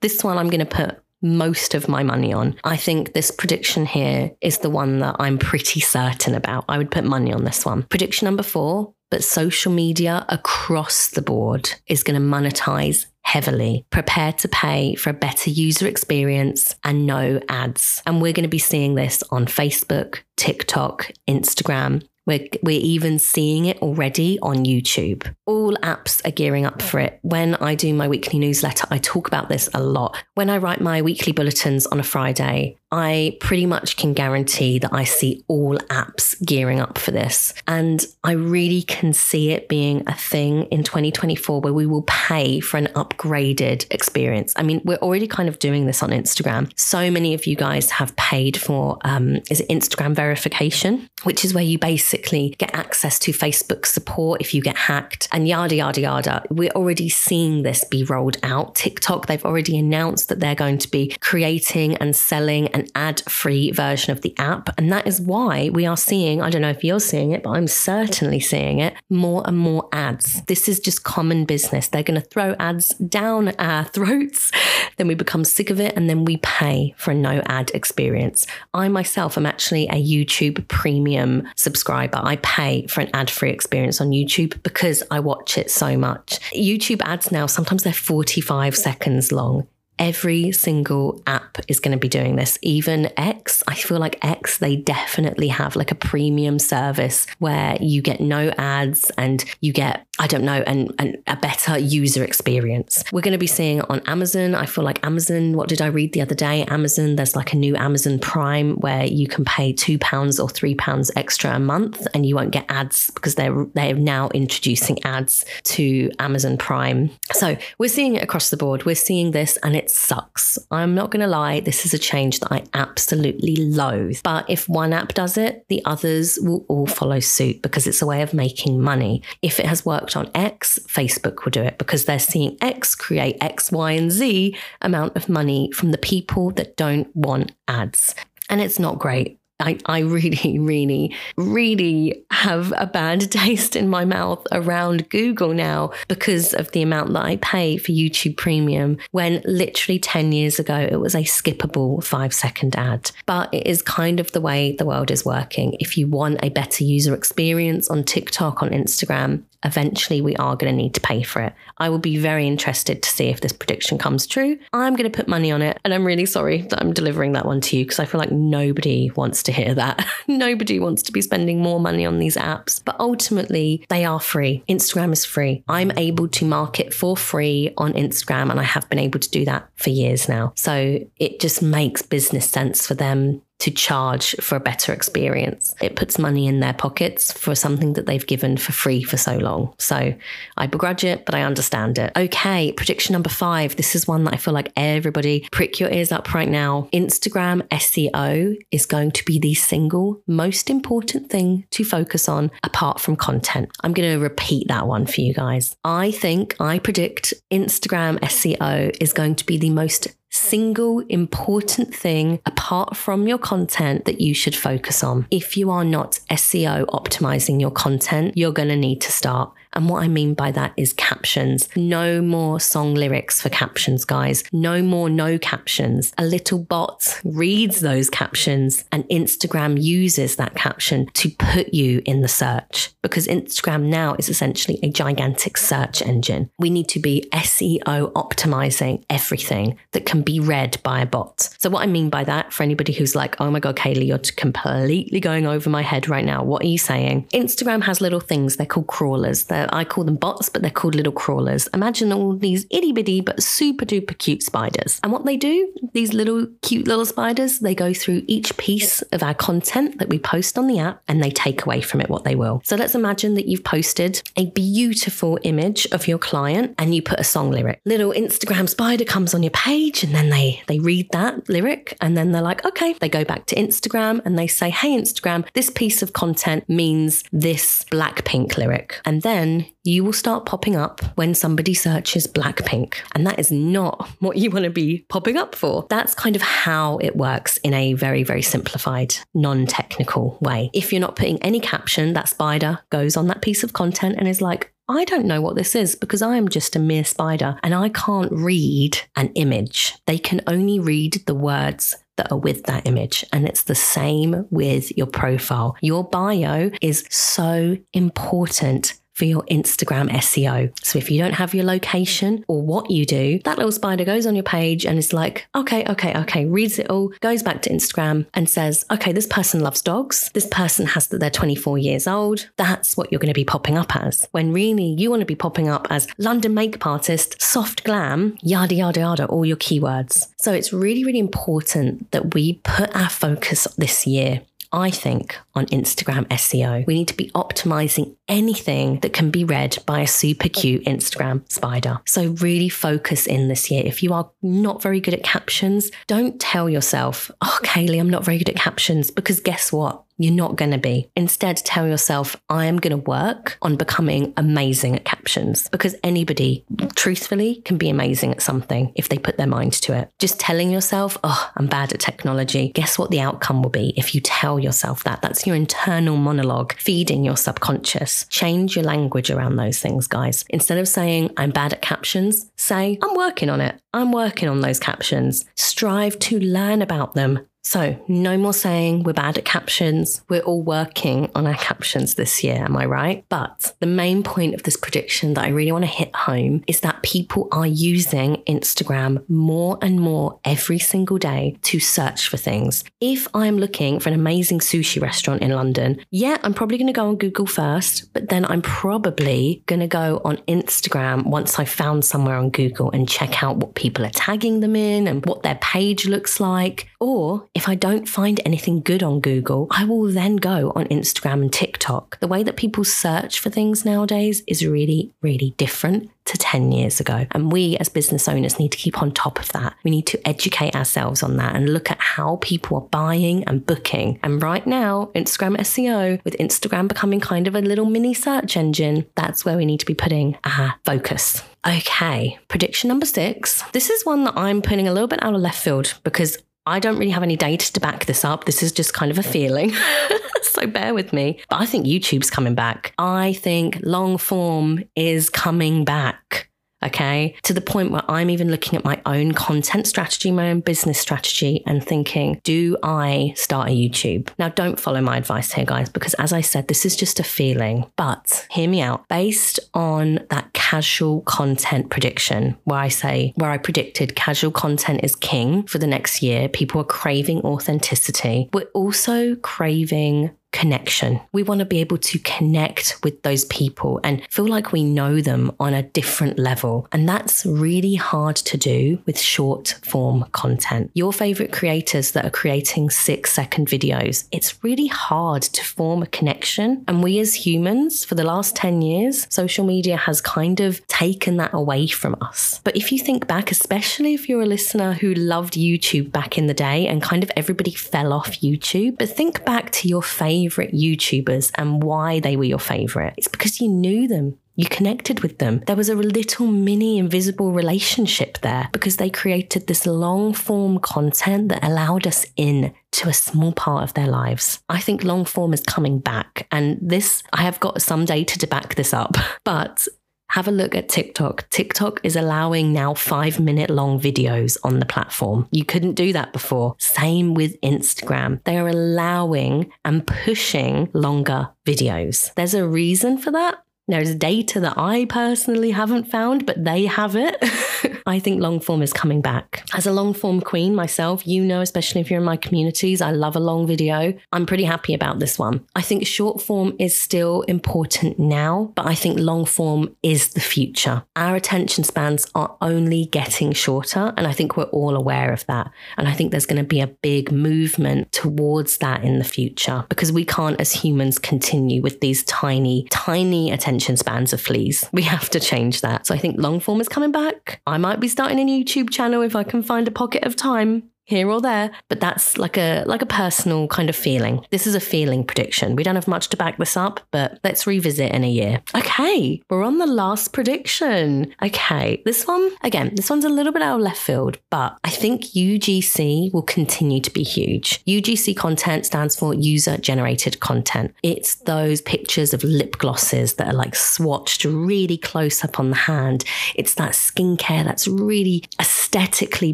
this 0.01 0.23
one 0.23 0.37
I'm 0.37 0.49
going 0.49 0.59
to 0.59 0.65
put 0.65 1.02
most 1.23 1.73
of 1.73 1.87
my 1.87 2.03
money 2.03 2.33
on. 2.33 2.55
I 2.63 2.77
think 2.77 3.13
this 3.13 3.31
prediction 3.31 3.85
here 3.85 4.31
is 4.41 4.59
the 4.59 4.69
one 4.69 4.99
that 4.99 5.15
I'm 5.19 5.37
pretty 5.37 5.79
certain 5.79 6.35
about. 6.35 6.65
I 6.67 6.77
would 6.77 6.91
put 6.91 7.05
money 7.05 7.33
on 7.33 7.45
this 7.45 7.65
one. 7.65 7.83
Prediction 7.83 8.25
number 8.25 8.43
four, 8.43 8.93
but 9.09 9.23
social 9.23 9.71
media 9.71 10.25
across 10.29 11.07
the 11.07 11.21
board 11.21 11.73
is 11.87 12.03
going 12.03 12.19
to 12.19 12.27
monetize 12.27 13.05
heavily. 13.21 13.85
Prepare 13.89 14.33
to 14.33 14.47
pay 14.47 14.95
for 14.95 15.09
a 15.09 15.13
better 15.13 15.49
user 15.49 15.87
experience 15.87 16.75
and 16.83 17.05
no 17.05 17.39
ads. 17.47 18.01
And 18.05 18.21
we're 18.21 18.33
going 18.33 18.43
to 18.43 18.49
be 18.49 18.59
seeing 18.59 18.95
this 18.95 19.23
on 19.31 19.45
Facebook, 19.45 20.19
TikTok, 20.35 21.11
Instagram, 21.27 22.05
we're, 22.25 22.47
we're 22.61 22.79
even 22.79 23.19
seeing 23.19 23.65
it 23.65 23.81
already 23.81 24.39
on 24.41 24.65
YouTube. 24.65 25.33
All 25.45 25.75
apps 25.77 26.25
are 26.25 26.31
gearing 26.31 26.65
up 26.65 26.81
for 26.81 26.99
it. 26.99 27.19
When 27.21 27.55
I 27.55 27.75
do 27.75 27.93
my 27.93 28.07
weekly 28.07 28.39
newsletter, 28.39 28.87
I 28.89 28.97
talk 28.97 29.27
about 29.27 29.49
this 29.49 29.69
a 29.73 29.81
lot. 29.81 30.15
When 30.35 30.49
I 30.49 30.57
write 30.57 30.81
my 30.81 31.01
weekly 31.01 31.33
bulletins 31.33 31.85
on 31.87 31.99
a 31.99 32.03
Friday, 32.03 32.77
I 32.93 33.37
pretty 33.39 33.65
much 33.65 33.97
can 33.97 34.13
guarantee 34.13 34.77
that 34.77 34.93
I 34.93 35.03
see 35.03 35.43
all 35.47 35.77
apps 35.89 36.39
gearing 36.45 36.79
up 36.79 36.99
for 36.99 37.09
this. 37.09 37.51
And 37.67 38.05
I 38.23 38.33
really 38.33 38.83
can 38.83 39.13
see 39.13 39.49
it 39.49 39.67
being 39.67 40.03
a 40.05 40.13
thing 40.13 40.65
in 40.65 40.83
2024 40.83 41.59
where 41.61 41.73
we 41.73 41.87
will 41.87 42.03
pay 42.03 42.59
for 42.59 42.77
an 42.77 42.85
upgraded 42.93 43.87
experience. 43.89 44.53
I 44.55 44.61
mean, 44.61 44.79
we're 44.85 44.97
already 44.97 45.25
kind 45.25 45.49
of 45.49 45.57
doing 45.57 45.87
this 45.87 46.03
on 46.03 46.11
Instagram. 46.11 46.71
So 46.79 47.09
many 47.09 47.33
of 47.33 47.47
you 47.47 47.55
guys 47.55 47.89
have 47.89 48.15
paid 48.15 48.57
for, 48.57 48.99
um, 49.01 49.37
is 49.49 49.61
it 49.61 49.69
Instagram 49.69 50.13
verification, 50.13 51.09
which 51.23 51.43
is 51.43 51.51
where 51.51 51.63
you 51.63 51.79
basically 51.79 52.53
get 52.59 52.75
access 52.75 53.17
to 53.19 53.31
Facebook 53.31 53.87
support 53.87 54.39
if 54.39 54.53
you 54.53 54.61
get 54.61 54.77
hacked 54.77 55.27
and 55.31 55.47
yada, 55.47 55.75
yada, 55.75 56.01
yada. 56.01 56.43
We're 56.51 56.69
already 56.71 57.09
seeing 57.09 57.63
this 57.63 57.83
be 57.85 58.03
rolled 58.03 58.37
out. 58.43 58.75
TikTok, 58.75 59.25
they've 59.25 59.43
already 59.43 59.79
announced 59.79 60.29
that 60.29 60.39
they're 60.39 60.53
going 60.53 60.77
to 60.77 60.91
be 60.91 61.15
creating 61.21 61.97
and 61.97 62.15
selling 62.15 62.67
and 62.67 62.82
an 62.83 62.89
ad 62.95 63.21
free 63.29 63.71
version 63.71 64.11
of 64.11 64.21
the 64.21 64.33
app. 64.37 64.69
And 64.77 64.91
that 64.91 65.07
is 65.07 65.21
why 65.21 65.69
we 65.69 65.85
are 65.85 65.97
seeing, 65.97 66.41
I 66.41 66.49
don't 66.49 66.61
know 66.61 66.69
if 66.69 66.83
you're 66.83 66.99
seeing 66.99 67.31
it, 67.31 67.43
but 67.43 67.51
I'm 67.51 67.67
certainly 67.67 68.39
seeing 68.39 68.79
it, 68.79 68.93
more 69.09 69.43
and 69.45 69.57
more 69.57 69.87
ads. 69.91 70.41
This 70.43 70.67
is 70.67 70.79
just 70.79 71.03
common 71.03 71.45
business. 71.45 71.87
They're 71.87 72.03
going 72.03 72.21
to 72.21 72.27
throw 72.27 72.55
ads 72.59 72.89
down 72.95 73.49
our 73.59 73.83
throats. 73.93 74.51
Then 74.97 75.07
we 75.07 75.15
become 75.15 75.43
sick 75.43 75.69
of 75.69 75.79
it 75.79 75.95
and 75.95 76.09
then 76.09 76.25
we 76.25 76.37
pay 76.37 76.93
for 76.97 77.11
a 77.11 77.15
no 77.15 77.41
ad 77.45 77.71
experience. 77.73 78.45
I 78.73 78.87
myself 78.87 79.37
am 79.37 79.45
actually 79.45 79.87
a 79.87 80.01
YouTube 80.01 80.67
premium 80.67 81.47
subscriber. 81.55 82.19
I 82.21 82.37
pay 82.37 82.87
for 82.87 83.01
an 83.01 83.09
ad 83.13 83.29
free 83.29 83.51
experience 83.51 84.01
on 84.01 84.09
YouTube 84.09 84.61
because 84.63 85.03
I 85.09 85.19
watch 85.19 85.57
it 85.57 85.71
so 85.71 85.97
much. 85.97 86.39
YouTube 86.51 87.01
ads 87.03 87.31
now, 87.31 87.45
sometimes 87.45 87.83
they're 87.83 87.93
45 87.93 88.75
seconds 88.75 89.31
long 89.31 89.67
every 89.99 90.51
single 90.51 91.21
app 91.27 91.57
is 91.67 91.79
going 91.79 91.91
to 91.91 91.97
be 91.97 92.09
doing 92.09 92.35
this. 92.35 92.57
Even 92.61 93.11
X, 93.17 93.63
I 93.67 93.75
feel 93.75 93.99
like 93.99 94.23
X, 94.25 94.57
they 94.57 94.75
definitely 94.75 95.47
have 95.49 95.75
like 95.75 95.91
a 95.91 95.95
premium 95.95 96.59
service 96.59 97.27
where 97.39 97.77
you 97.79 98.01
get 98.01 98.19
no 98.19 98.49
ads 98.57 99.11
and 99.17 99.43
you 99.61 99.71
get, 99.71 100.05
I 100.19 100.27
don't 100.27 100.43
know, 100.43 100.63
and, 100.65 100.93
and 100.99 101.17
a 101.27 101.35
better 101.35 101.77
user 101.77 102.23
experience. 102.23 103.03
We're 103.11 103.21
going 103.21 103.33
to 103.33 103.37
be 103.37 103.47
seeing 103.47 103.81
on 103.81 104.01
Amazon. 104.07 104.55
I 104.55 104.65
feel 104.65 104.83
like 104.83 105.03
Amazon, 105.05 105.53
what 105.53 105.69
did 105.69 105.81
I 105.81 105.87
read 105.87 106.13
the 106.13 106.21
other 106.21 106.35
day? 106.35 106.63
Amazon, 106.65 107.15
there's 107.15 107.35
like 107.35 107.53
a 107.53 107.57
new 107.57 107.75
Amazon 107.75 108.19
Prime 108.19 108.75
where 108.75 109.05
you 109.05 109.27
can 109.27 109.45
pay 109.45 109.73
two 109.73 109.97
pounds 109.99 110.39
or 110.39 110.49
three 110.49 110.75
pounds 110.75 111.11
extra 111.15 111.55
a 111.55 111.59
month 111.59 112.07
and 112.13 112.25
you 112.25 112.35
won't 112.35 112.51
get 112.51 112.65
ads 112.69 113.11
because 113.11 113.35
they're 113.35 113.65
they're 113.73 113.93
now 113.95 114.29
introducing 114.33 115.03
ads 115.03 115.45
to 115.63 116.11
Amazon 116.19 116.57
Prime. 116.57 117.11
So 117.31 117.57
we're 117.77 117.89
seeing 117.89 118.15
it 118.15 118.23
across 118.23 118.49
the 118.49 118.57
board. 118.57 118.85
We're 118.85 118.95
seeing 118.95 119.31
this 119.31 119.57
and 119.57 119.75
it 119.75 119.82
sucks. 119.89 120.59
I'm 120.71 120.95
not 120.95 121.11
going 121.11 121.21
to 121.21 121.27
lie, 121.27 121.59
this 121.59 121.85
is 121.85 121.93
a 121.93 121.99
change 121.99 122.39
that 122.39 122.51
I 122.51 122.63
absolutely 122.73 123.55
loathe. 123.55 124.19
But 124.23 124.49
if 124.49 124.67
one 124.69 124.93
app 124.93 125.13
does 125.13 125.37
it, 125.37 125.65
the 125.69 125.81
others 125.85 126.37
will 126.41 126.65
all 126.67 126.87
follow 126.87 127.19
suit 127.19 127.61
because 127.61 127.87
it's 127.87 128.01
a 128.01 128.05
way 128.05 128.21
of 128.21 128.33
making 128.33 128.81
money. 128.81 129.21
If 129.41 129.59
it 129.59 129.65
has 129.65 129.85
worked 129.85 130.15
on 130.15 130.29
X, 130.35 130.79
Facebook 130.87 131.43
will 131.43 131.51
do 131.51 131.61
it 131.61 131.77
because 131.77 132.05
they're 132.05 132.19
seeing 132.19 132.57
X 132.61 132.95
create 132.95 133.37
X, 133.41 133.71
Y, 133.71 133.91
and 133.91 134.11
Z 134.11 134.55
amount 134.81 135.15
of 135.15 135.29
money 135.29 135.71
from 135.71 135.91
the 135.91 135.97
people 135.97 136.51
that 136.51 136.77
don't 136.77 137.13
want 137.15 137.51
ads. 137.67 138.15
And 138.49 138.61
it's 138.61 138.79
not 138.79 138.99
great. 138.99 139.39
I, 139.59 139.77
I 139.85 139.99
really, 139.99 140.59
really, 140.59 141.15
really 141.37 142.25
have 142.31 142.73
a 142.77 142.85
bad 142.85 143.21
taste 143.31 143.75
in 143.75 143.87
my 143.87 144.05
mouth 144.05 144.45
around 144.51 145.09
Google 145.09 145.53
now 145.53 145.91
because 146.07 146.53
of 146.53 146.71
the 146.71 146.81
amount 146.81 147.13
that 147.13 147.23
I 147.23 147.37
pay 147.37 147.77
for 147.77 147.91
YouTube 147.91 148.37
Premium 148.37 148.97
when 149.11 149.41
literally 149.45 149.99
10 149.99 150.31
years 150.31 150.59
ago 150.59 150.75
it 150.75 150.97
was 150.97 151.15
a 151.15 151.19
skippable 151.19 152.03
five 152.03 152.33
second 152.33 152.75
ad. 152.75 153.11
But 153.25 153.53
it 153.53 153.67
is 153.67 153.81
kind 153.81 154.19
of 154.19 154.31
the 154.31 154.41
way 154.41 154.75
the 154.75 154.85
world 154.85 155.11
is 155.11 155.25
working. 155.25 155.75
If 155.79 155.97
you 155.97 156.07
want 156.07 156.43
a 156.43 156.49
better 156.49 156.83
user 156.83 157.13
experience 157.13 157.89
on 157.89 158.03
TikTok, 158.03 158.61
on 158.61 158.69
Instagram, 158.69 159.43
eventually 159.63 160.21
we 160.21 160.35
are 160.37 160.55
going 160.55 160.71
to 160.71 160.77
need 160.77 160.93
to 160.95 161.01
pay 161.01 161.23
for 161.23 161.41
it. 161.41 161.53
I 161.77 161.89
will 161.89 161.99
be 161.99 162.17
very 162.17 162.47
interested 162.47 163.01
to 163.03 163.09
see 163.09 163.27
if 163.27 163.41
this 163.41 163.53
prediction 163.53 163.97
comes 163.97 164.27
true. 164.27 164.57
I'm 164.73 164.95
going 164.95 165.09
to 165.09 165.15
put 165.15 165.27
money 165.27 165.51
on 165.51 165.61
it. 165.61 165.79
And 165.83 165.93
I'm 165.93 166.05
really 166.05 166.25
sorry 166.25 166.61
that 166.63 166.81
I'm 166.81 166.93
delivering 166.93 167.33
that 167.33 167.45
one 167.45 167.61
to 167.61 167.77
you 167.77 167.85
because 167.85 167.99
I 167.99 168.05
feel 168.05 168.19
like 168.19 168.31
nobody 168.31 169.11
wants 169.11 169.43
to 169.43 169.51
hear 169.51 169.73
that. 169.75 170.05
nobody 170.27 170.79
wants 170.79 171.03
to 171.03 171.11
be 171.11 171.21
spending 171.21 171.59
more 171.59 171.79
money 171.79 172.05
on 172.05 172.19
these 172.19 172.35
apps. 172.35 172.83
But 172.83 172.99
ultimately, 172.99 173.85
they 173.89 174.05
are 174.05 174.19
free. 174.19 174.63
Instagram 174.67 175.13
is 175.13 175.25
free. 175.25 175.63
I'm 175.67 175.91
able 175.97 176.27
to 176.29 176.45
market 176.45 176.93
for 176.93 177.17
free 177.17 177.73
on 177.77 177.93
Instagram 177.93 178.49
and 178.51 178.59
I 178.59 178.63
have 178.63 178.89
been 178.89 178.99
able 178.99 179.19
to 179.19 179.29
do 179.29 179.45
that 179.45 179.69
for 179.75 179.89
years 179.89 180.29
now. 180.29 180.53
So 180.55 180.99
it 181.17 181.39
just 181.39 181.61
makes 181.61 182.01
business 182.01 182.49
sense 182.49 182.85
for 182.85 182.93
them 182.93 183.41
to 183.63 183.71
charge 183.71 184.35
for 184.41 184.57
a 184.57 184.59
better 184.59 184.91
experience. 184.91 185.73
It 185.81 185.95
puts 185.95 186.19
money 186.19 186.47
in 186.47 186.59
their 186.59 186.73
pockets 186.73 187.31
for 187.31 187.55
something 187.55 187.93
that 187.93 188.05
they've 188.05 188.27
given 188.27 188.57
for 188.57 188.73
free 188.73 189.03
for 189.03 189.15
so 189.15 189.37
long. 189.37 189.73
So 189.77 190.13
I 190.57 190.67
begrudge 190.67 191.05
it, 191.05 191.25
but 191.25 191.33
I 191.33 191.43
understand 191.43 191.97
it. 191.97 192.11
Okay, 192.17 192.73
prediction 192.73 193.13
number 193.13 193.29
five. 193.29 193.77
This 193.77 193.95
is 193.95 194.05
one 194.05 194.25
that 194.25 194.33
I 194.33 194.37
feel 194.37 194.53
like 194.53 194.73
everybody 194.75 195.47
prick 195.53 195.79
your 195.79 195.89
ears 195.89 196.11
up 196.11 196.33
right 196.33 196.49
now. 196.49 196.89
Instagram 196.91 197.65
SEO 197.69 198.57
is 198.71 198.85
going 198.85 199.11
to 199.11 199.23
be 199.23 199.39
the 199.39 199.53
single 199.53 200.21
most 200.27 200.69
important 200.69 201.29
thing 201.29 201.65
to 201.71 201.85
focus 201.85 202.27
on 202.27 202.51
apart 202.63 202.99
from 202.99 203.15
content. 203.15 203.69
I'm 203.81 203.93
going 203.93 204.11
to 204.11 204.21
repeat 204.21 204.67
that 204.67 204.87
one 204.87 205.05
for 205.05 205.21
you 205.21 205.33
guys. 205.33 205.73
I 205.85 206.11
think, 206.11 206.57
I 206.59 206.79
predict 206.79 207.33
Instagram 207.49 208.19
SEO 208.19 208.93
is 208.99 209.13
going 209.13 209.35
to 209.35 209.45
be 209.45 209.57
the 209.57 209.69
most 209.69 210.09
single 210.33 210.99
important 211.09 211.93
thing 211.93 212.39
apart 212.45 212.97
from 212.97 213.27
your 213.27 213.37
content 213.37 214.05
that 214.05 214.19
you 214.19 214.33
should 214.33 214.55
focus 214.55 215.03
on. 215.03 215.27
If 215.29 215.55
you 215.55 215.69
are 215.69 215.85
not 215.85 216.19
SEO 216.31 216.85
optimizing 216.87 217.61
your 217.61 217.71
content, 217.71 218.35
you're 218.35 218.51
going 218.51 218.69
to 218.69 218.75
need 218.75 218.99
to 219.01 219.11
start 219.11 219.53
and 219.73 219.89
what 219.89 220.03
I 220.03 220.07
mean 220.07 220.33
by 220.33 220.51
that 220.51 220.73
is 220.77 220.93
captions. 220.93 221.67
No 221.75 222.21
more 222.21 222.59
song 222.59 222.93
lyrics 222.93 223.41
for 223.41 223.49
captions, 223.49 224.05
guys. 224.05 224.43
No 224.51 224.81
more 224.81 225.09
no 225.09 225.37
captions. 225.37 226.13
A 226.17 226.25
little 226.25 226.59
bot 226.59 227.19
reads 227.23 227.81
those 227.81 228.09
captions 228.09 228.85
and 228.91 229.03
Instagram 229.09 229.81
uses 229.81 230.35
that 230.35 230.55
caption 230.55 231.07
to 231.13 231.29
put 231.31 231.73
you 231.73 232.01
in 232.05 232.21
the 232.21 232.27
search 232.27 232.91
because 233.01 233.27
Instagram 233.27 233.83
now 233.83 234.15
is 234.17 234.29
essentially 234.29 234.79
a 234.83 234.89
gigantic 234.89 235.57
search 235.57 236.01
engine. 236.01 236.49
We 236.59 236.69
need 236.69 236.87
to 236.89 236.99
be 236.99 237.27
SEO 237.33 238.11
optimizing 238.13 239.03
everything 239.09 239.77
that 239.91 240.05
can 240.05 240.21
be 240.21 240.39
read 240.39 240.77
by 240.83 241.01
a 241.01 241.05
bot. 241.05 241.49
So, 241.59 241.69
what 241.69 241.83
I 241.83 241.87
mean 241.87 242.09
by 242.09 242.23
that, 242.23 242.53
for 242.53 242.63
anybody 242.63 242.93
who's 242.93 243.15
like, 243.15 243.39
oh 243.39 243.49
my 243.51 243.59
God, 243.59 243.75
Kayleigh, 243.75 244.07
you're 244.07 244.19
completely 244.19 245.19
going 245.19 245.45
over 245.45 245.69
my 245.69 245.81
head 245.81 246.07
right 246.07 246.25
now. 246.25 246.43
What 246.43 246.63
are 246.63 246.67
you 246.67 246.77
saying? 246.77 247.27
Instagram 247.33 247.83
has 247.83 248.01
little 248.01 248.19
things, 248.19 248.55
they're 248.55 248.65
called 248.65 248.87
crawlers. 248.87 249.45
They're 249.45 249.62
I 249.71 249.85
call 249.85 250.03
them 250.03 250.15
bots, 250.15 250.49
but 250.49 250.61
they're 250.61 250.71
called 250.71 250.95
little 250.95 251.11
crawlers. 251.11 251.67
Imagine 251.67 252.11
all 252.11 252.35
these 252.35 252.65
itty 252.69 252.91
bitty 252.91 253.21
but 253.21 253.41
super 253.41 253.85
duper 253.85 254.17
cute 254.17 254.43
spiders. 254.43 254.99
And 255.03 255.11
what 255.11 255.25
they 255.25 255.37
do, 255.37 255.71
these 255.93 256.13
little 256.13 256.47
cute 256.61 256.87
little 256.87 257.05
spiders, 257.05 257.59
they 257.59 257.75
go 257.75 257.93
through 257.93 258.23
each 258.27 258.55
piece 258.57 259.01
of 259.13 259.23
our 259.23 259.33
content 259.33 259.99
that 259.99 260.09
we 260.09 260.19
post 260.19 260.57
on 260.57 260.67
the 260.67 260.79
app 260.79 261.01
and 261.07 261.21
they 261.21 261.31
take 261.31 261.65
away 261.65 261.81
from 261.81 262.01
it 262.01 262.09
what 262.09 262.23
they 262.23 262.35
will. 262.35 262.61
So 262.63 262.75
let's 262.75 262.95
imagine 262.95 263.35
that 263.35 263.47
you've 263.47 263.63
posted 263.63 264.21
a 264.35 264.47
beautiful 264.47 265.39
image 265.43 265.85
of 265.91 266.07
your 266.07 266.17
client 266.17 266.75
and 266.77 266.93
you 266.93 267.01
put 267.01 267.19
a 267.19 267.23
song 267.23 267.51
lyric. 267.51 267.79
Little 267.85 268.11
Instagram 268.11 268.67
spider 268.69 269.05
comes 269.05 269.33
on 269.33 269.43
your 269.43 269.51
page 269.51 270.03
and 270.03 270.13
then 270.13 270.29
they 270.29 270.61
they 270.67 270.79
read 270.79 271.09
that 271.11 271.47
lyric 271.49 271.97
and 272.01 272.17
then 272.17 272.31
they're 272.31 272.41
like, 272.41 272.65
okay, 272.65 272.93
they 272.93 273.09
go 273.09 273.23
back 273.23 273.45
to 273.47 273.55
Instagram 273.55 274.21
and 274.25 274.37
they 274.37 274.47
say, 274.47 274.69
hey 274.69 274.97
Instagram, 274.97 275.45
this 275.53 275.69
piece 275.69 276.01
of 276.01 276.13
content 276.13 276.67
means 276.69 277.23
this 277.31 277.85
Blackpink 277.91 278.57
lyric. 278.57 278.99
And 279.05 279.21
then 279.21 279.52
you 279.83 280.03
will 280.03 280.13
start 280.13 280.45
popping 280.45 280.75
up 280.75 281.01
when 281.15 281.35
somebody 281.35 281.73
searches 281.73 282.27
Blackpink. 282.27 282.95
And 283.13 283.25
that 283.27 283.39
is 283.39 283.51
not 283.51 284.09
what 284.19 284.37
you 284.37 284.49
want 284.49 284.65
to 284.65 284.71
be 284.71 285.05
popping 285.09 285.37
up 285.37 285.55
for. 285.55 285.85
That's 285.89 286.15
kind 286.15 286.35
of 286.35 286.41
how 286.41 286.97
it 286.97 287.15
works 287.15 287.57
in 287.57 287.73
a 287.73 287.93
very, 287.93 288.23
very 288.23 288.41
simplified, 288.41 289.15
non 289.33 289.65
technical 289.65 290.37
way. 290.41 290.69
If 290.73 290.91
you're 290.91 291.01
not 291.01 291.15
putting 291.15 291.41
any 291.41 291.59
caption, 291.59 292.13
that 292.13 292.29
spider 292.29 292.79
goes 292.89 293.17
on 293.17 293.27
that 293.27 293.41
piece 293.41 293.63
of 293.63 293.73
content 293.73 294.15
and 294.17 294.27
is 294.27 294.41
like, 294.41 294.73
I 294.89 295.05
don't 295.05 295.25
know 295.25 295.41
what 295.41 295.55
this 295.55 295.75
is 295.75 295.95
because 295.95 296.21
I 296.21 296.35
am 296.35 296.49
just 296.49 296.75
a 296.75 296.79
mere 296.79 297.05
spider 297.05 297.57
and 297.63 297.73
I 297.73 297.87
can't 297.89 298.31
read 298.31 298.99
an 299.15 299.31
image. 299.35 299.95
They 300.07 300.17
can 300.17 300.41
only 300.45 300.79
read 300.79 301.23
the 301.25 301.35
words 301.35 301.95
that 302.17 302.31
are 302.31 302.37
with 302.37 302.63
that 302.65 302.87
image. 302.87 303.25
And 303.31 303.47
it's 303.47 303.63
the 303.63 303.75
same 303.75 304.45
with 304.49 304.95
your 304.97 305.07
profile. 305.07 305.75
Your 305.81 306.03
bio 306.03 306.71
is 306.81 307.05
so 307.09 307.77
important 307.93 308.99
for 309.13 309.25
your 309.25 309.43
Instagram 309.43 310.09
SEO. 310.11 310.71
So 310.83 310.97
if 310.97 311.09
you 311.09 311.19
don't 311.19 311.33
have 311.33 311.53
your 311.53 311.65
location 311.65 312.43
or 312.47 312.61
what 312.61 312.89
you 312.89 313.05
do, 313.05 313.39
that 313.45 313.57
little 313.57 313.71
spider 313.71 314.03
goes 314.05 314.25
on 314.25 314.35
your 314.35 314.43
page 314.43 314.85
and 314.85 314.97
is 314.97 315.13
like, 315.13 315.47
okay, 315.55 315.85
okay, 315.85 316.13
okay, 316.21 316.45
reads 316.45 316.79
it 316.79 316.89
all, 316.89 317.09
goes 317.21 317.43
back 317.43 317.61
to 317.63 317.69
Instagram 317.69 318.25
and 318.33 318.49
says, 318.49 318.85
okay, 318.91 319.11
this 319.11 319.27
person 319.27 319.61
loves 319.61 319.81
dogs. 319.81 320.29
This 320.33 320.47
person 320.47 320.87
has 320.87 321.07
that 321.07 321.19
they're 321.19 321.29
24 321.29 321.77
years 321.77 322.07
old. 322.07 322.49
That's 322.57 322.97
what 322.97 323.11
you're 323.11 323.19
going 323.19 323.33
to 323.33 323.33
be 323.33 323.45
popping 323.45 323.77
up 323.77 323.95
as. 323.95 324.27
When 324.31 324.51
really 324.51 324.95
you 324.97 325.09
want 325.09 325.21
to 325.21 325.25
be 325.25 325.35
popping 325.35 325.69
up 325.69 325.87
as 325.89 326.07
London 326.17 326.53
makeup 326.53 326.85
artist, 326.85 327.41
soft 327.41 327.83
glam, 327.83 328.37
yada, 328.41 328.75
yada, 328.75 328.99
yada, 329.01 329.25
all 329.25 329.45
your 329.45 329.57
keywords. 329.57 330.27
So 330.37 330.51
it's 330.51 330.73
really, 330.73 331.03
really 331.03 331.19
important 331.19 332.11
that 332.11 332.33
we 332.33 332.53
put 332.63 332.95
our 332.95 333.09
focus 333.09 333.67
this 333.77 334.07
year 334.07 334.41
I 334.73 334.89
think, 334.89 335.37
on 335.53 335.67
Instagram 335.67 336.27
SEO. 336.29 336.85
We 336.87 336.95
need 336.95 337.07
to 337.09 337.13
be 337.13 337.29
optimizing 337.35 338.15
anything 338.27 338.99
that 339.01 339.13
can 339.13 339.29
be 339.29 339.43
read 339.43 339.77
by 339.85 340.01
a 340.01 340.07
super 340.07 340.49
cute 340.49 340.83
Instagram 340.85 341.49
spider. 341.51 341.99
So, 342.05 342.29
really 342.41 342.69
focus 342.69 343.27
in 343.27 343.47
this 343.47 343.69
year. 343.69 343.83
If 343.85 344.01
you 344.01 344.13
are 344.13 344.29
not 344.41 344.81
very 344.81 344.99
good 344.99 345.13
at 345.13 345.23
captions, 345.23 345.91
don't 346.07 346.39
tell 346.41 346.67
yourself, 346.69 347.29
oh, 347.41 347.59
Kayleigh, 347.63 347.99
I'm 347.99 348.09
not 348.09 348.25
very 348.25 348.39
good 348.39 348.49
at 348.49 348.55
captions, 348.55 349.11
because 349.11 349.39
guess 349.39 349.71
what? 349.71 350.03
You're 350.17 350.33
not 350.33 350.55
going 350.55 350.71
to 350.71 350.77
be. 350.77 351.09
Instead, 351.15 351.57
tell 351.57 351.87
yourself, 351.87 352.35
I 352.49 352.65
am 352.65 352.77
going 352.77 352.91
to 352.91 353.09
work 353.09 353.57
on 353.61 353.75
becoming 353.75 354.33
amazing 354.37 354.95
at 354.95 355.05
captions 355.05 355.69
because 355.69 355.95
anybody, 356.03 356.65
truthfully, 356.95 357.61
can 357.65 357.77
be 357.77 357.89
amazing 357.89 358.31
at 358.31 358.41
something 358.41 358.91
if 358.95 359.09
they 359.09 359.17
put 359.17 359.37
their 359.37 359.47
mind 359.47 359.73
to 359.73 359.97
it. 359.97 360.09
Just 360.19 360.39
telling 360.39 360.71
yourself, 360.71 361.17
oh, 361.23 361.51
I'm 361.55 361.67
bad 361.67 361.93
at 361.93 361.99
technology. 361.99 362.69
Guess 362.69 362.99
what 362.99 363.11
the 363.11 363.21
outcome 363.21 363.63
will 363.63 363.69
be 363.69 363.93
if 363.97 364.13
you 364.13 364.21
tell 364.21 364.59
yourself 364.59 365.03
that? 365.03 365.21
That's 365.21 365.47
your 365.47 365.55
internal 365.55 366.17
monologue 366.17 366.73
feeding 366.73 367.23
your 367.23 367.37
subconscious. 367.37 368.25
Change 368.29 368.75
your 368.75 368.85
language 368.85 369.31
around 369.31 369.55
those 369.55 369.79
things, 369.79 370.07
guys. 370.07 370.45
Instead 370.49 370.77
of 370.77 370.87
saying, 370.87 371.31
I'm 371.37 371.51
bad 371.51 371.73
at 371.73 371.81
captions, 371.81 372.51
say, 372.55 372.97
I'm 373.01 373.15
working 373.15 373.49
on 373.49 373.61
it. 373.61 373.79
I'm 373.93 374.11
working 374.11 374.49
on 374.49 374.61
those 374.61 374.79
captions. 374.79 375.45
Strive 375.55 376.17
to 376.19 376.39
learn 376.39 376.81
about 376.81 377.13
them. 377.13 377.47
So, 377.65 377.97
no 378.09 378.37
more 378.37 378.53
saying 378.53 379.03
we're 379.03 379.13
bad 379.13 379.37
at 379.37 379.45
captions. 379.45 380.21
We're 380.27 380.41
all 380.41 380.61
working 380.61 381.31
on 381.33 381.47
our 381.47 381.55
captions 381.55 382.15
this 382.15 382.43
year, 382.43 382.55
am 382.55 382.75
I 382.75 382.85
right? 382.85 383.25
But 383.29 383.73
the 383.79 383.85
main 383.85 384.21
point 384.21 384.53
of 384.53 384.63
this 384.63 384.75
prediction 384.75 385.33
that 385.35 385.45
I 385.45 385.47
really 385.47 385.71
want 385.71 385.85
to 385.85 385.89
hit 385.89 386.13
home 386.13 386.63
is 386.67 386.81
that 386.81 387.01
people 387.03 387.47
are 387.53 387.65
using 387.65 388.43
Instagram 388.47 389.27
more 389.29 389.79
and 389.81 389.99
more 389.99 390.39
every 390.43 390.77
single 390.77 391.17
day 391.17 391.57
to 391.63 391.79
search 391.79 392.27
for 392.27 392.35
things. 392.35 392.83
If 392.99 393.29
I'm 393.33 393.57
looking 393.57 393.99
for 394.01 394.09
an 394.09 394.15
amazing 394.15 394.59
sushi 394.59 395.01
restaurant 395.01 395.41
in 395.41 395.51
London, 395.51 396.01
yeah, 396.11 396.37
I'm 396.43 396.53
probably 396.53 396.77
going 396.77 396.87
to 396.87 396.93
go 396.93 397.07
on 397.07 397.15
Google 397.15 397.45
first, 397.45 398.11
but 398.13 398.27
then 398.27 398.45
I'm 398.45 398.61
probably 398.61 399.63
going 399.67 399.79
to 399.79 399.87
go 399.87 400.21
on 400.25 400.37
Instagram 400.49 401.25
once 401.27 401.57
I've 401.57 401.69
found 401.69 402.03
somewhere 402.03 402.35
on 402.35 402.49
Google 402.49 402.91
and 402.91 403.07
check 403.07 403.41
out 403.41 403.57
what 403.57 403.75
people 403.75 404.05
are 404.05 404.09
tagging 404.09 404.59
them 404.59 404.75
in 404.75 405.07
and 405.07 405.25
what 405.25 405.43
their 405.43 405.55
page 405.55 406.05
looks 406.05 406.41
like. 406.41 406.89
Or 406.99 407.47
if 407.55 407.69
I 407.69 407.75
don't 407.75 408.09
find 408.09 408.41
anything 408.45 408.81
good 408.81 409.03
on 409.03 409.19
Google, 409.19 409.67
I 409.69 409.85
will 409.85 410.11
then 410.11 410.37
go 410.37 410.71
on 410.75 410.85
Instagram 410.85 411.41
and 411.43 411.53
TikTok. 411.53 412.19
The 412.19 412.27
way 412.27 412.41
that 412.41 412.57
people 412.57 412.83
search 412.83 413.39
for 413.39 413.51
things 413.51 413.85
nowadays 413.85 414.41
is 414.47 414.65
really, 414.65 415.13
really 415.21 415.53
different 415.57 416.09
to 416.25 416.37
10 416.37 416.71
years 416.71 416.99
ago. 416.99 417.27
And 417.31 417.51
we 417.51 417.77
as 417.77 417.89
business 417.89 418.27
owners 418.27 418.57
need 418.57 418.71
to 418.71 418.77
keep 418.77 419.01
on 419.01 419.11
top 419.11 419.39
of 419.39 419.49
that. 419.49 419.75
We 419.83 419.91
need 419.91 420.07
to 420.07 420.27
educate 420.27 420.75
ourselves 420.75 421.21
on 421.21 421.37
that 421.37 421.55
and 421.55 421.71
look 421.71 421.91
at 421.91 421.99
how 421.99 422.37
people 422.41 422.77
are 422.77 422.87
buying 422.89 423.43
and 423.43 423.63
booking. 423.63 424.19
And 424.23 424.41
right 424.41 424.65
now, 424.65 425.11
Instagram 425.13 425.57
SEO, 425.57 426.23
with 426.23 426.35
Instagram 426.37 426.87
becoming 426.87 427.19
kind 427.19 427.47
of 427.47 427.55
a 427.55 427.61
little 427.61 427.85
mini 427.85 428.15
search 428.15 428.57
engine, 428.57 429.05
that's 429.15 429.45
where 429.45 429.57
we 429.57 429.65
need 429.65 429.79
to 429.81 429.85
be 429.85 429.93
putting 429.93 430.37
our 430.43 430.75
focus. 430.85 431.43
Okay, 431.67 432.39
prediction 432.47 432.87
number 432.87 433.05
six. 433.05 433.63
This 433.73 433.89
is 433.89 434.05
one 434.05 434.23
that 434.23 434.35
I'm 434.35 434.61
putting 434.61 434.87
a 434.87 434.93
little 434.93 435.07
bit 435.07 435.23
out 435.23 435.35
of 435.35 435.41
left 435.41 435.63
field 435.63 435.93
because 436.03 436.37
I 436.65 436.79
don't 436.79 436.97
really 436.97 437.11
have 437.11 437.23
any 437.23 437.35
data 437.35 437.71
to 437.73 437.79
back 437.79 438.05
this 438.05 438.23
up. 438.23 438.45
This 438.45 438.63
is 438.63 438.71
just 438.71 438.93
kind 438.93 439.11
of 439.11 439.17
a 439.17 439.23
feeling. 439.23 439.73
so 440.43 440.65
bear 440.65 440.93
with 440.93 441.11
me. 441.11 441.41
But 441.49 441.61
I 441.61 441.65
think 441.65 441.85
YouTube's 441.85 442.29
coming 442.29 442.55
back. 442.55 442.93
I 442.97 443.33
think 443.33 443.79
long 443.83 444.17
form 444.17 444.83
is 444.95 445.29
coming 445.29 445.83
back 445.83 446.49
okay? 446.87 447.35
To 447.43 447.53
the 447.53 447.61
point 447.61 447.91
where 447.91 448.03
I'm 448.09 448.29
even 448.29 448.51
looking 448.51 448.77
at 448.77 448.85
my 448.85 449.01
own 449.05 449.33
content 449.33 449.87
strategy, 449.87 450.31
my 450.31 450.49
own 450.49 450.61
business 450.61 450.99
strategy, 450.99 451.63
and 451.65 451.83
thinking, 451.83 452.39
do 452.43 452.77
I 452.83 453.33
start 453.35 453.69
a 453.69 453.71
YouTube? 453.71 454.29
Now, 454.37 454.49
don't 454.49 454.79
follow 454.79 455.01
my 455.01 455.17
advice 455.17 455.51
here, 455.53 455.65
guys, 455.65 455.89
because 455.89 456.13
as 456.15 456.33
I 456.33 456.41
said, 456.41 456.67
this 456.67 456.85
is 456.85 456.95
just 456.95 457.19
a 457.19 457.23
feeling. 457.23 457.85
But 457.95 458.47
hear 458.51 458.69
me 458.69 458.81
out. 458.81 459.07
Based 459.07 459.59
on 459.73 460.19
that 460.29 460.53
casual 460.53 461.21
content 461.21 461.89
prediction, 461.89 462.57
where 462.63 462.79
I 462.79 462.89
say, 462.89 463.33
where 463.35 463.51
I 463.51 463.57
predicted 463.57 464.15
casual 464.15 464.51
content 464.51 465.01
is 465.03 465.15
king 465.15 465.63
for 465.63 465.77
the 465.77 465.87
next 465.87 466.21
year, 466.21 466.49
people 466.49 466.81
are 466.81 466.85
craving 466.85 467.41
authenticity. 467.41 468.49
We're 468.53 468.69
also 468.73 469.35
craving 469.35 470.31
connection. 470.53 471.19
We 471.33 471.43
want 471.43 471.59
to 471.59 471.65
be 471.65 471.81
able 471.81 471.97
to 471.97 472.19
connect 472.19 472.99
with 473.03 473.21
those 473.23 473.43
people 473.45 473.99
and 474.03 474.25
feel 474.29 474.47
like 474.47 474.71
we 474.71 474.83
know 474.83 475.19
them 475.19 475.51
on 475.59 475.73
a 475.73 475.83
different 475.83 476.39
level. 476.39 476.87
And 476.93 477.09
that's 477.09 477.45
really 477.45 477.95
hard 477.95 478.37
to 478.37 478.57
do 478.57 479.01
with 479.05 479.19
short 479.19 479.79
form 479.83 480.23
content. 480.31 480.91
Your 480.93 481.11
favorite 481.11 481.51
creators 481.51 482.11
that 482.11 482.23
are 482.23 482.29
creating 482.29 482.91
six 482.91 483.33
second 483.33 483.67
videos, 483.67 484.25
it's 484.31 484.63
really 484.63 484.87
hard 484.87 485.41
to 485.41 485.63
form 485.65 486.03
a 486.03 486.07
connection. 486.07 486.85
And 486.87 487.03
we 487.03 487.19
as 487.19 487.33
humans, 487.33 488.05
for 488.05 488.15
the 488.15 488.23
last 488.23 488.55
10 488.55 488.81
years, 488.81 489.27
social 489.29 489.65
media 489.65 489.97
has 489.97 490.21
kind 490.21 490.59
of 490.59 490.85
taken 490.87 491.37
that 491.37 491.53
away 491.53 491.87
from 491.87 492.15
us. 492.21 492.61
But 492.63 492.77
if 492.77 492.91
you 492.91 492.99
think 492.99 493.27
back, 493.27 493.51
especially 493.51 494.13
if 494.13 494.29
you're 494.29 494.43
a 494.43 494.45
listener 494.45 494.93
who 494.93 495.13
loved 495.15 495.55
YouTube 495.55 496.11
back 496.11 496.37
in 496.37 496.45
the 496.45 496.53
day 496.53 496.87
and 496.87 497.01
kind 497.01 497.23
of 497.23 497.31
everybody 497.35 497.71
fell 497.71 498.13
off 498.13 498.39
YouTube, 498.41 498.99
but 498.99 499.09
think 499.09 499.43
back 499.45 499.71
to 499.71 499.87
your 499.87 500.03
favorite 500.03 500.42
favorite 500.43 500.73
YouTubers 500.73 501.51
and 501.55 501.81
why 501.83 502.19
they 502.19 502.35
were 502.35 502.43
your 502.43 502.59
favorite. 502.59 503.13
It's 503.17 503.27
because 503.27 503.61
you 503.61 503.69
knew 503.69 504.07
them. 504.07 504.37
You 504.55 504.67
connected 504.67 505.21
with 505.21 505.39
them. 505.39 505.63
There 505.65 505.75
was 505.75 505.89
a 505.89 505.95
little 505.95 506.45
mini 506.45 506.99
invisible 506.99 507.51
relationship 507.53 508.39
there 508.41 508.69
because 508.71 508.97
they 508.97 509.09
created 509.09 509.65
this 509.65 509.87
long 509.87 510.33
form 510.33 510.77
content 510.79 511.49
that 511.49 511.63
allowed 511.63 512.05
us 512.05 512.27
in 512.35 512.73
to 512.91 513.09
a 513.09 513.13
small 513.13 513.51
part 513.53 513.83
of 513.83 513.95
their 513.95 514.07
lives. 514.07 514.59
I 514.69 514.79
think 514.79 515.03
long 515.03 515.25
form 515.25 515.53
is 515.53 515.61
coming 515.61 515.97
back. 515.97 516.45
And 516.51 516.77
this, 516.79 517.23
I 517.33 517.41
have 517.41 517.59
got 517.59 517.81
some 517.81 518.05
data 518.05 518.37
to 518.37 518.47
back 518.47 518.75
this 518.75 518.93
up, 518.93 519.15
but 519.43 519.87
have 520.33 520.47
a 520.47 520.51
look 520.51 520.73
at 520.73 520.89
TikTok. 520.89 521.47
TikTok 521.51 521.99
is 522.01 522.15
allowing 522.15 522.73
now 522.73 522.95
five 522.95 523.39
minute 523.39 523.69
long 523.69 523.99
videos 523.99 524.57
on 524.63 524.79
the 524.79 524.85
platform. 524.85 525.47
You 525.51 525.63
couldn't 525.63 525.93
do 525.93 526.11
that 526.13 526.33
before. 526.33 526.75
Same 526.79 527.35
with 527.35 527.61
Instagram. 527.61 528.43
They 528.43 528.57
are 528.57 528.67
allowing 528.67 529.71
and 529.85 530.07
pushing 530.07 530.89
longer 530.93 531.49
videos. 531.67 532.33
There's 532.33 532.55
a 532.55 532.67
reason 532.67 533.19
for 533.19 533.29
that. 533.29 533.63
There's 533.87 534.15
data 534.15 534.59
that 534.61 534.75
I 534.75 535.05
personally 535.05 535.69
haven't 535.69 536.05
found, 536.05 536.47
but 536.47 536.65
they 536.65 536.87
have 536.87 537.15
it. 537.15 537.37
I 538.05 538.19
think 538.19 538.41
long 538.41 538.59
form 538.59 538.81
is 538.81 538.93
coming 538.93 539.21
back. 539.21 539.65
As 539.73 539.87
a 539.87 539.91
long 539.91 540.13
form 540.13 540.41
queen 540.41 540.75
myself, 540.75 541.25
you 541.25 541.43
know, 541.43 541.61
especially 541.61 542.01
if 542.01 542.09
you're 542.09 542.19
in 542.19 542.25
my 542.25 542.37
communities, 542.37 543.01
I 543.01 543.11
love 543.11 543.35
a 543.35 543.39
long 543.39 543.65
video. 543.67 544.13
I'm 544.31 544.45
pretty 544.45 544.63
happy 544.63 544.93
about 544.93 545.19
this 545.19 545.39
one. 545.39 545.65
I 545.75 545.81
think 545.81 546.05
short 546.05 546.41
form 546.41 546.75
is 546.79 546.97
still 546.97 547.41
important 547.43 548.19
now, 548.19 548.71
but 548.75 548.85
I 548.85 548.95
think 548.95 549.19
long 549.19 549.45
form 549.45 549.95
is 550.03 550.29
the 550.29 550.39
future. 550.39 551.03
Our 551.15 551.35
attention 551.35 551.83
spans 551.83 552.27
are 552.35 552.55
only 552.61 553.05
getting 553.05 553.53
shorter, 553.53 554.13
and 554.17 554.27
I 554.27 554.33
think 554.33 554.57
we're 554.57 554.63
all 554.65 554.95
aware 554.95 555.31
of 555.31 555.45
that. 555.47 555.71
And 555.97 556.07
I 556.07 556.13
think 556.13 556.31
there's 556.31 556.45
going 556.45 556.61
to 556.61 556.67
be 556.67 556.81
a 556.81 556.87
big 556.87 557.31
movement 557.31 558.11
towards 558.11 558.77
that 558.77 559.03
in 559.03 559.19
the 559.19 559.25
future 559.25 559.85
because 559.89 560.11
we 560.11 560.25
can't, 560.25 560.59
as 560.59 560.71
humans, 560.71 561.19
continue 561.19 561.81
with 561.81 562.01
these 562.01 562.23
tiny, 562.25 562.87
tiny 562.89 563.51
attention 563.51 563.97
spans 563.97 564.33
of 564.33 564.41
fleas. 564.41 564.89
We 564.91 565.03
have 565.03 565.29
to 565.31 565.39
change 565.39 565.81
that. 565.81 566.07
So 566.07 566.13
I 566.13 566.17
think 566.17 566.39
long 566.39 566.59
form 566.59 566.81
is 566.81 566.89
coming 566.89 567.11
back. 567.11 567.61
I 567.65 567.77
might 567.77 567.92
be 567.99 568.07
starting 568.07 568.39
a 568.39 568.45
YouTube 568.45 568.89
channel 568.89 569.21
if 569.21 569.35
I 569.35 569.43
can 569.43 569.63
find 569.63 569.87
a 569.87 569.91
pocket 569.91 570.23
of 570.23 570.35
time 570.35 570.89
here 571.05 571.29
or 571.29 571.41
there 571.41 571.71
but 571.89 571.99
that's 571.99 572.37
like 572.37 572.57
a 572.57 572.83
like 572.85 573.01
a 573.01 573.05
personal 573.05 573.67
kind 573.67 573.89
of 573.89 573.95
feeling. 573.95 574.45
This 574.51 574.67
is 574.67 574.75
a 574.75 574.79
feeling 574.79 575.23
prediction. 575.23 575.75
We 575.75 575.83
don't 575.83 575.95
have 575.95 576.07
much 576.07 576.29
to 576.29 576.37
back 576.37 576.57
this 576.57 576.77
up 576.77 577.01
but 577.11 577.39
let's 577.43 577.67
revisit 577.67 578.11
in 578.11 578.23
a 578.23 578.29
year. 578.29 578.61
Okay 578.75 579.41
we're 579.49 579.63
on 579.63 579.77
the 579.77 579.87
last 579.87 580.33
prediction. 580.33 581.33
Okay 581.41 582.01
this 582.05 582.25
one 582.25 582.51
again 582.61 582.91
this 582.95 583.09
one's 583.09 583.25
a 583.25 583.29
little 583.29 583.51
bit 583.51 583.61
out 583.61 583.77
of 583.77 583.81
left 583.81 584.01
field 584.01 584.37
but 584.49 584.77
i 584.83 584.89
think 584.89 585.23
ugc 585.35 586.33
will 586.33 586.41
continue 586.41 587.01
to 587.01 587.11
be 587.11 587.23
huge. 587.23 587.83
Ugc 587.85 588.35
content 588.37 588.85
stands 588.85 589.15
for 589.15 589.33
user 589.33 589.77
generated 589.77 590.39
content. 590.39 590.93
It's 591.03 591.35
those 591.35 591.81
pictures 591.81 592.33
of 592.33 592.43
lip 592.43 592.77
glosses 592.77 593.35
that 593.35 593.47
are 593.47 593.53
like 593.53 593.73
swatched 593.73 594.45
really 594.45 594.97
close 594.97 595.43
up 595.43 595.59
on 595.59 595.69
the 595.69 595.75
hand. 595.75 596.23
It's 596.55 596.75
that 596.75 596.91
skincare 596.91 597.63
that's 597.63 597.87
really 597.87 598.43
aesthetically 598.59 599.53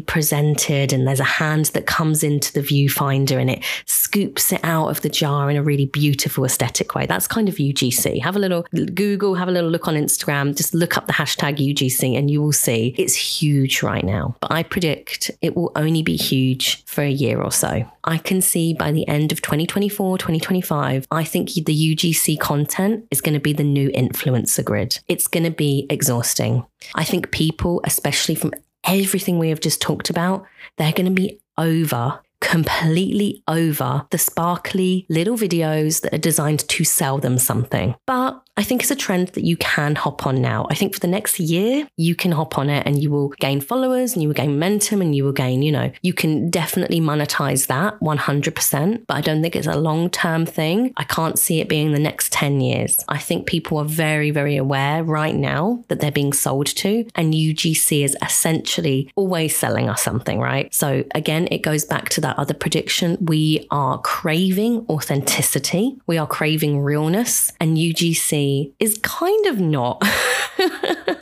presented 0.00 0.92
and 0.92 1.06
there's 1.06 1.20
a 1.20 1.24
hand 1.40 1.66
that 1.66 1.86
comes 1.86 2.22
into 2.22 2.52
the 2.52 2.60
viewfinder 2.60 3.40
and 3.40 3.50
it 3.50 3.64
scoops 3.86 4.52
it 4.52 4.60
out 4.62 4.88
of 4.88 5.00
the 5.00 5.08
jar 5.08 5.50
in 5.50 5.56
a 5.56 5.62
really 5.62 5.86
beautiful 5.86 6.44
aesthetic 6.44 6.94
way. 6.94 7.06
That's 7.06 7.26
kind 7.26 7.48
of 7.48 7.54
UGC. 7.54 8.20
Have 8.22 8.36
a 8.36 8.38
little 8.38 8.66
Google, 8.94 9.34
have 9.34 9.48
a 9.48 9.50
little 9.50 9.70
look 9.70 9.88
on 9.88 9.94
Instagram, 9.94 10.54
just 10.56 10.74
look 10.74 10.96
up 10.98 11.06
the 11.06 11.14
hashtag 11.14 11.56
UGC 11.56 12.16
and 12.18 12.30
you 12.30 12.42
will 12.42 12.52
see 12.52 12.94
it's 12.98 13.14
huge 13.14 13.82
right 13.82 14.04
now. 14.04 14.36
But 14.40 14.52
I 14.52 14.62
predict 14.62 15.30
it 15.40 15.56
will 15.56 15.72
only 15.76 16.02
be 16.02 16.16
huge 16.16 16.84
for 16.84 17.02
a 17.02 17.10
year 17.10 17.40
or 17.40 17.52
so. 17.52 17.84
I 18.04 18.18
can 18.18 18.40
see 18.40 18.74
by 18.74 18.92
the 18.92 19.06
end 19.08 19.32
of 19.32 19.40
2024, 19.40 20.18
2025, 20.18 21.06
I 21.10 21.24
think 21.24 21.50
the 21.50 21.94
UGC 21.94 22.38
content 22.38 23.06
is 23.10 23.20
going 23.20 23.34
to 23.34 23.40
be 23.40 23.52
the 23.52 23.64
new 23.64 23.90
influencer 23.90 24.64
grid. 24.64 24.98
It's 25.08 25.26
going 25.26 25.44
to 25.44 25.50
be 25.50 25.86
exhausting. 25.88 26.66
I 26.94 27.04
think 27.04 27.30
people, 27.30 27.80
especially 27.84 28.34
from 28.34 28.52
everything 28.84 29.38
we 29.38 29.48
have 29.50 29.60
just 29.60 29.80
talked 29.80 30.10
about, 30.10 30.46
they're 30.76 30.92
going 30.92 31.06
to 31.06 31.10
be 31.22 31.40
over 31.58 32.20
completely 32.40 33.42
over 33.46 34.06
the 34.10 34.18
sparkly 34.18 35.06
little 35.08 35.36
videos 35.36 36.00
that 36.00 36.14
are 36.14 36.18
designed 36.18 36.66
to 36.68 36.84
sell 36.84 37.18
them 37.18 37.38
something. 37.38 37.94
But 38.06 38.42
I 38.60 38.62
think 38.62 38.82
it's 38.82 38.90
a 38.90 38.94
trend 38.94 39.28
that 39.28 39.42
you 39.42 39.56
can 39.56 39.94
hop 39.94 40.26
on 40.26 40.42
now. 40.42 40.66
I 40.68 40.74
think 40.74 40.92
for 40.92 41.00
the 41.00 41.06
next 41.06 41.40
year, 41.40 41.88
you 41.96 42.14
can 42.14 42.30
hop 42.30 42.58
on 42.58 42.68
it 42.68 42.86
and 42.86 43.02
you 43.02 43.10
will 43.10 43.30
gain 43.40 43.62
followers 43.62 44.12
and 44.12 44.20
you 44.20 44.28
will 44.28 44.34
gain 44.34 44.50
momentum 44.50 45.00
and 45.00 45.16
you 45.16 45.24
will 45.24 45.32
gain, 45.32 45.62
you 45.62 45.72
know, 45.72 45.90
you 46.02 46.12
can 46.12 46.50
definitely 46.50 47.00
monetize 47.00 47.68
that 47.68 47.98
100%. 48.00 49.06
But 49.06 49.16
I 49.16 49.22
don't 49.22 49.40
think 49.40 49.56
it's 49.56 49.66
a 49.66 49.78
long 49.78 50.10
term 50.10 50.44
thing. 50.44 50.92
I 50.98 51.04
can't 51.04 51.38
see 51.38 51.62
it 51.62 51.70
being 51.70 51.92
the 51.92 51.98
next 51.98 52.34
10 52.34 52.60
years. 52.60 53.02
I 53.08 53.16
think 53.16 53.46
people 53.46 53.78
are 53.78 53.86
very, 53.86 54.30
very 54.30 54.58
aware 54.58 55.02
right 55.02 55.34
now 55.34 55.82
that 55.88 56.00
they're 56.00 56.12
being 56.12 56.34
sold 56.34 56.66
to, 56.66 57.06
and 57.14 57.32
UGC 57.32 58.04
is 58.04 58.14
essentially 58.22 59.10
always 59.16 59.56
selling 59.56 59.88
us 59.88 60.02
something, 60.02 60.38
right? 60.38 60.72
So 60.74 61.02
again, 61.14 61.48
it 61.50 61.62
goes 61.62 61.86
back 61.86 62.10
to 62.10 62.20
that 62.20 62.38
other 62.38 62.52
prediction. 62.52 63.16
We 63.22 63.66
are 63.70 63.96
craving 64.02 64.84
authenticity, 64.90 65.96
we 66.06 66.18
are 66.18 66.26
craving 66.26 66.80
realness, 66.80 67.54
and 67.58 67.78
UGC 67.78 68.49
is 68.78 68.98
kind 69.02 69.46
of 69.46 69.60
not. 69.60 70.00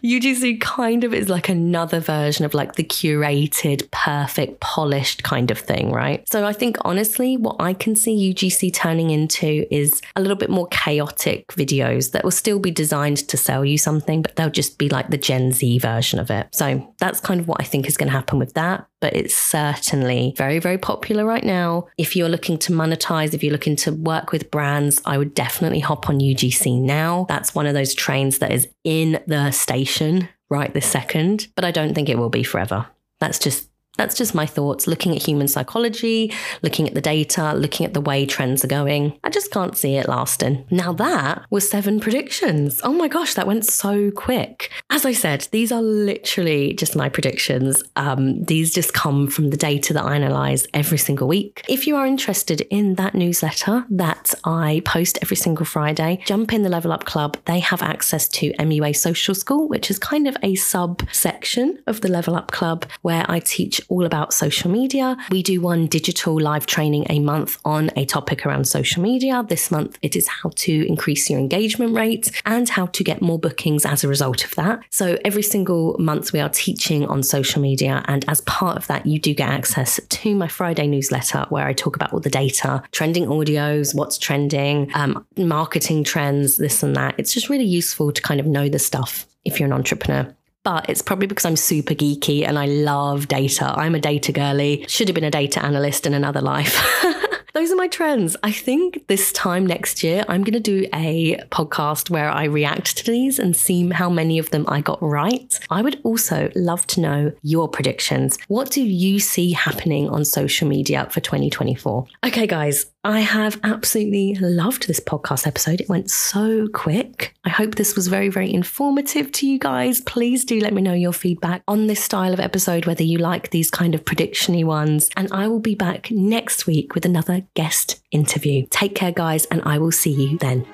UGC 0.02 0.60
kind 0.60 1.04
of 1.04 1.12
is 1.14 1.28
like 1.28 1.48
another 1.48 2.00
version 2.00 2.44
of 2.44 2.54
like 2.54 2.74
the 2.74 2.84
curated, 2.84 3.90
perfect, 3.90 4.60
polished 4.60 5.22
kind 5.22 5.50
of 5.50 5.58
thing, 5.58 5.92
right? 5.92 6.28
So 6.28 6.44
I 6.44 6.52
think 6.52 6.76
honestly, 6.82 7.36
what 7.36 7.56
I 7.60 7.74
can 7.74 7.94
see 7.96 8.32
UGC 8.32 8.72
turning 8.72 9.10
into 9.10 9.66
is 9.74 10.00
a 10.16 10.20
little 10.20 10.36
bit 10.36 10.50
more 10.50 10.66
chaotic 10.68 11.46
videos 11.48 12.12
that 12.12 12.24
will 12.24 12.30
still 12.30 12.58
be 12.58 12.70
designed 12.70 13.18
to 13.28 13.36
sell 13.36 13.64
you 13.64 13.78
something, 13.78 14.22
but 14.22 14.36
they'll 14.36 14.50
just 14.50 14.78
be 14.78 14.88
like 14.88 15.10
the 15.10 15.18
Gen 15.18 15.52
Z 15.52 15.78
version 15.78 16.18
of 16.18 16.30
it. 16.30 16.48
So 16.52 16.94
that's 16.98 17.20
kind 17.20 17.40
of 17.40 17.48
what 17.48 17.60
I 17.60 17.64
think 17.64 17.86
is 17.86 17.96
going 17.96 18.08
to 18.08 18.16
happen 18.16 18.38
with 18.38 18.54
that 18.54 18.88
but 19.00 19.14
it's 19.14 19.34
certainly 19.34 20.34
very, 20.36 20.58
very 20.58 20.78
popular 20.78 21.24
right 21.24 21.44
now. 21.44 21.86
If 21.96 22.16
you're 22.16 22.28
looking 22.28 22.58
to 22.58 22.72
monetize, 22.72 23.34
if 23.34 23.42
you're 23.42 23.52
looking 23.52 23.76
to 23.76 23.92
work 23.92 24.32
with 24.32 24.50
brands, 24.50 25.00
I 25.04 25.18
would 25.18 25.34
definitely 25.34 25.80
hop 25.80 26.08
on 26.08 26.20
UGC 26.20 26.80
now. 26.80 27.26
That's 27.28 27.54
one 27.54 27.66
of 27.66 27.74
those 27.74 27.94
trains 27.94 28.38
that 28.38 28.52
is 28.52 28.68
in 28.84 29.20
the 29.26 29.50
station 29.50 30.28
right 30.50 30.72
this 30.72 30.86
second, 30.86 31.48
but 31.54 31.64
I 31.64 31.70
don't 31.70 31.94
think 31.94 32.08
it 32.08 32.18
will 32.18 32.30
be 32.30 32.42
forever. 32.42 32.86
That's 33.20 33.38
just 33.38 33.67
that's 33.98 34.16
just 34.16 34.34
my 34.34 34.46
thoughts, 34.46 34.86
looking 34.86 35.14
at 35.14 35.22
human 35.22 35.48
psychology, 35.48 36.32
looking 36.62 36.88
at 36.88 36.94
the 36.94 37.00
data, 37.00 37.52
looking 37.54 37.84
at 37.84 37.92
the 37.92 38.00
way 38.00 38.24
trends 38.24 38.64
are 38.64 38.68
going. 38.68 39.18
I 39.24 39.30
just 39.30 39.50
can't 39.50 39.76
see 39.76 39.96
it 39.96 40.08
lasting. 40.08 40.64
Now, 40.70 40.92
that 40.94 41.44
was 41.50 41.68
seven 41.68 42.00
predictions. 42.00 42.80
Oh 42.84 42.92
my 42.92 43.08
gosh, 43.08 43.34
that 43.34 43.46
went 43.46 43.66
so 43.66 44.10
quick. 44.12 44.70
As 44.88 45.04
I 45.04 45.12
said, 45.12 45.48
these 45.50 45.72
are 45.72 45.82
literally 45.82 46.72
just 46.74 46.94
my 46.96 47.08
predictions. 47.08 47.82
Um, 47.96 48.44
these 48.44 48.72
just 48.72 48.94
come 48.94 49.26
from 49.26 49.50
the 49.50 49.56
data 49.56 49.92
that 49.92 50.04
I 50.04 50.14
analyze 50.14 50.66
every 50.72 50.98
single 50.98 51.26
week. 51.26 51.64
If 51.68 51.86
you 51.86 51.96
are 51.96 52.06
interested 52.06 52.60
in 52.70 52.94
that 52.94 53.16
newsletter 53.16 53.84
that 53.90 54.32
I 54.44 54.80
post 54.84 55.18
every 55.22 55.36
single 55.36 55.66
Friday, 55.66 56.22
jump 56.24 56.52
in 56.52 56.62
the 56.62 56.68
Level 56.68 56.92
Up 56.92 57.04
Club. 57.04 57.36
They 57.46 57.58
have 57.58 57.82
access 57.82 58.28
to 58.28 58.52
MUA 58.60 58.96
Social 58.96 59.34
School, 59.34 59.66
which 59.68 59.90
is 59.90 59.98
kind 59.98 60.28
of 60.28 60.36
a 60.42 60.54
subsection 60.54 61.82
of 61.88 62.00
the 62.00 62.08
Level 62.08 62.36
Up 62.36 62.52
Club 62.52 62.86
where 63.02 63.26
I 63.28 63.40
teach 63.40 63.80
all 63.88 64.04
about 64.04 64.32
social 64.32 64.70
media. 64.70 65.16
We 65.30 65.42
do 65.42 65.60
one 65.60 65.86
digital 65.86 66.40
live 66.40 66.66
training 66.66 67.06
a 67.10 67.18
month 67.18 67.58
on 67.64 67.90
a 67.96 68.04
topic 68.04 68.46
around 68.46 68.66
social 68.66 69.02
media. 69.02 69.44
This 69.48 69.70
month, 69.70 69.98
it 70.02 70.16
is 70.16 70.28
how 70.28 70.50
to 70.56 70.86
increase 70.88 71.28
your 71.28 71.38
engagement 71.38 71.94
rate 71.94 72.30
and 72.44 72.68
how 72.68 72.86
to 72.86 73.04
get 73.04 73.22
more 73.22 73.38
bookings 73.38 73.84
as 73.84 74.04
a 74.04 74.08
result 74.08 74.44
of 74.44 74.54
that. 74.56 74.80
So 74.90 75.18
every 75.24 75.42
single 75.42 75.96
month, 75.98 76.32
we 76.32 76.40
are 76.40 76.48
teaching 76.48 77.06
on 77.06 77.22
social 77.22 77.60
media. 77.60 78.04
And 78.06 78.24
as 78.28 78.40
part 78.42 78.76
of 78.76 78.86
that, 78.88 79.06
you 79.06 79.18
do 79.18 79.34
get 79.34 79.48
access 79.48 80.00
to 80.08 80.34
my 80.34 80.48
Friday 80.48 80.86
newsletter 80.86 81.46
where 81.48 81.66
I 81.66 81.72
talk 81.72 81.96
about 81.96 82.12
all 82.12 82.20
the 82.20 82.30
data, 82.30 82.82
trending 82.92 83.26
audios, 83.26 83.94
what's 83.94 84.18
trending, 84.18 84.90
um, 84.94 85.26
marketing 85.36 86.04
trends, 86.04 86.56
this 86.56 86.82
and 86.82 86.94
that. 86.96 87.14
It's 87.18 87.32
just 87.32 87.48
really 87.48 87.64
useful 87.64 88.12
to 88.12 88.22
kind 88.22 88.40
of 88.40 88.46
know 88.46 88.68
the 88.68 88.78
stuff 88.78 89.26
if 89.44 89.58
you're 89.58 89.66
an 89.66 89.72
entrepreneur 89.72 90.34
but 90.68 90.90
it's 90.90 91.00
probably 91.00 91.26
because 91.26 91.46
I'm 91.46 91.56
super 91.56 91.94
geeky 91.94 92.46
and 92.46 92.58
I 92.58 92.66
love 92.66 93.26
data. 93.26 93.72
I'm 93.74 93.94
a 93.94 93.98
data 93.98 94.32
girly, 94.32 94.84
should 94.86 95.08
have 95.08 95.14
been 95.14 95.24
a 95.24 95.30
data 95.30 95.64
analyst 95.64 96.04
in 96.04 96.12
another 96.12 96.42
life. 96.42 96.78
those 97.54 97.70
are 97.72 97.76
my 97.76 97.88
trends. 97.88 98.36
I 98.42 98.52
think 98.52 99.06
this 99.08 99.32
time 99.32 99.66
next 99.66 100.02
year, 100.02 100.24
I'm 100.28 100.44
going 100.44 100.54
to 100.54 100.60
do 100.60 100.86
a 100.94 101.36
podcast 101.50 102.10
where 102.10 102.30
I 102.30 102.44
react 102.44 102.96
to 102.98 103.04
these 103.10 103.38
and 103.38 103.56
see 103.56 103.88
how 103.90 104.10
many 104.10 104.38
of 104.38 104.50
them 104.50 104.64
I 104.68 104.80
got 104.80 105.02
right. 105.02 105.58
I 105.70 105.82
would 105.82 106.00
also 106.04 106.50
love 106.54 106.86
to 106.88 107.00
know 107.00 107.32
your 107.42 107.68
predictions. 107.68 108.38
What 108.48 108.70
do 108.70 108.82
you 108.82 109.18
see 109.18 109.52
happening 109.52 110.08
on 110.08 110.24
social 110.24 110.68
media 110.68 111.08
for 111.10 111.20
2024? 111.20 112.06
Okay, 112.26 112.46
guys, 112.46 112.86
I 113.04 113.20
have 113.20 113.58
absolutely 113.62 114.34
loved 114.34 114.86
this 114.86 115.00
podcast 115.00 115.46
episode. 115.46 115.80
It 115.80 115.88
went 115.88 116.10
so 116.10 116.68
quick. 116.74 117.34
I 117.44 117.48
hope 117.48 117.76
this 117.76 117.96
was 117.96 118.08
very, 118.08 118.28
very 118.28 118.52
informative 118.52 119.32
to 119.32 119.46
you 119.46 119.58
guys. 119.58 120.00
Please 120.02 120.44
do 120.44 120.60
let 120.60 120.74
me 120.74 120.82
know 120.82 120.92
your 120.92 121.12
feedback 121.12 121.62
on 121.68 121.86
this 121.86 122.04
style 122.04 122.34
of 122.34 122.40
episode, 122.40 122.86
whether 122.86 123.04
you 123.04 123.18
like 123.18 123.50
these 123.50 123.70
kind 123.70 123.94
of 123.94 124.04
predictiony 124.04 124.64
ones. 124.64 125.08
And 125.16 125.32
I 125.32 125.48
will 125.48 125.60
be 125.60 125.74
back 125.74 126.10
next 126.10 126.66
week 126.66 126.94
with 126.94 127.06
another 127.06 127.37
guest 127.54 128.00
interview. 128.10 128.66
Take 128.70 128.94
care, 128.94 129.12
guys, 129.12 129.44
and 129.46 129.62
I 129.64 129.78
will 129.78 129.92
see 129.92 130.10
you 130.10 130.38
then. 130.38 130.66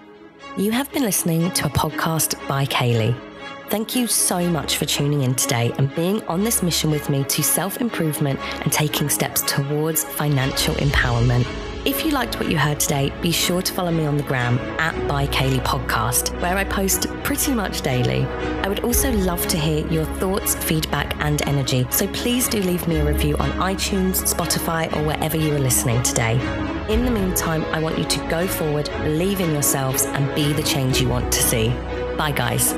You 0.57 0.70
have 0.70 0.92
been 0.92 1.03
listening 1.03 1.50
to 1.53 1.66
a 1.66 1.70
podcast 1.70 2.37
by 2.46 2.66
Kayleigh. 2.66 3.18
Thank 3.70 3.96
you 3.96 4.07
so 4.07 4.48
much 4.48 4.77
for 4.77 4.85
tuning 4.85 5.22
in 5.22 5.35
today 5.35 5.72
and 5.79 5.92
being 5.94 6.22
on 6.24 6.44
this 6.44 6.62
mission 6.62 6.90
with 6.90 7.09
me 7.09 7.24
to 7.24 7.42
self 7.42 7.81
improvement 7.81 8.38
and 8.62 8.72
taking 8.72 9.09
steps 9.09 9.42
towards 9.42 10.05
financial 10.05 10.74
empowerment. 10.77 11.46
If 11.87 12.03
you 12.03 12.12
liked 12.12 12.40
what 12.40 12.51
you 12.51 12.57
heard 12.57 12.81
today, 12.81 13.12
be 13.20 13.31
sure 13.31 13.61
to 13.61 13.73
follow 13.75 13.90
me 13.90 14.07
on 14.07 14.16
the 14.16 14.23
gram 14.23 14.59
at 14.81 15.07
By 15.07 15.27
Kayleigh 15.27 15.62
Podcast, 15.64 16.33
where 16.40 16.57
I 16.57 16.64
post 16.64 17.09
pretty 17.25 17.53
much 17.53 17.83
daily. 17.83 18.25
I 18.62 18.68
would 18.68 18.81
also 18.85 19.12
love 19.12 19.47
to 19.49 19.59
hear 19.59 19.87
your 19.88 20.07
thoughts, 20.16 20.55
feedback, 20.55 21.14
and 21.20 21.42
energy. 21.42 21.87
So 21.90 22.07
please 22.09 22.49
do 22.49 22.62
leave 22.62 22.88
me 22.88 23.01
a 23.01 23.05
review 23.05 23.37
on 23.37 23.51
iTunes, 23.53 24.23
Spotify, 24.35 24.90
or 24.97 25.05
wherever 25.05 25.37
you 25.37 25.55
are 25.55 25.59
listening 25.59 26.03
today. 26.03 26.40
In 26.88 27.05
the 27.05 27.11
meantime, 27.11 27.66
I 27.66 27.81
want 27.81 27.99
you 27.99 28.05
to 28.05 28.29
go 28.29 28.47
forward, 28.47 28.88
believe 29.03 29.40
in 29.40 29.53
yourselves, 29.53 30.05
and 30.07 30.35
be 30.35 30.55
the 30.55 30.62
change 30.62 31.03
you 31.03 31.11
want 31.11 31.31
to 31.35 31.42
see. 31.42 31.68
Bye, 32.16 32.33
guys. 32.35 32.73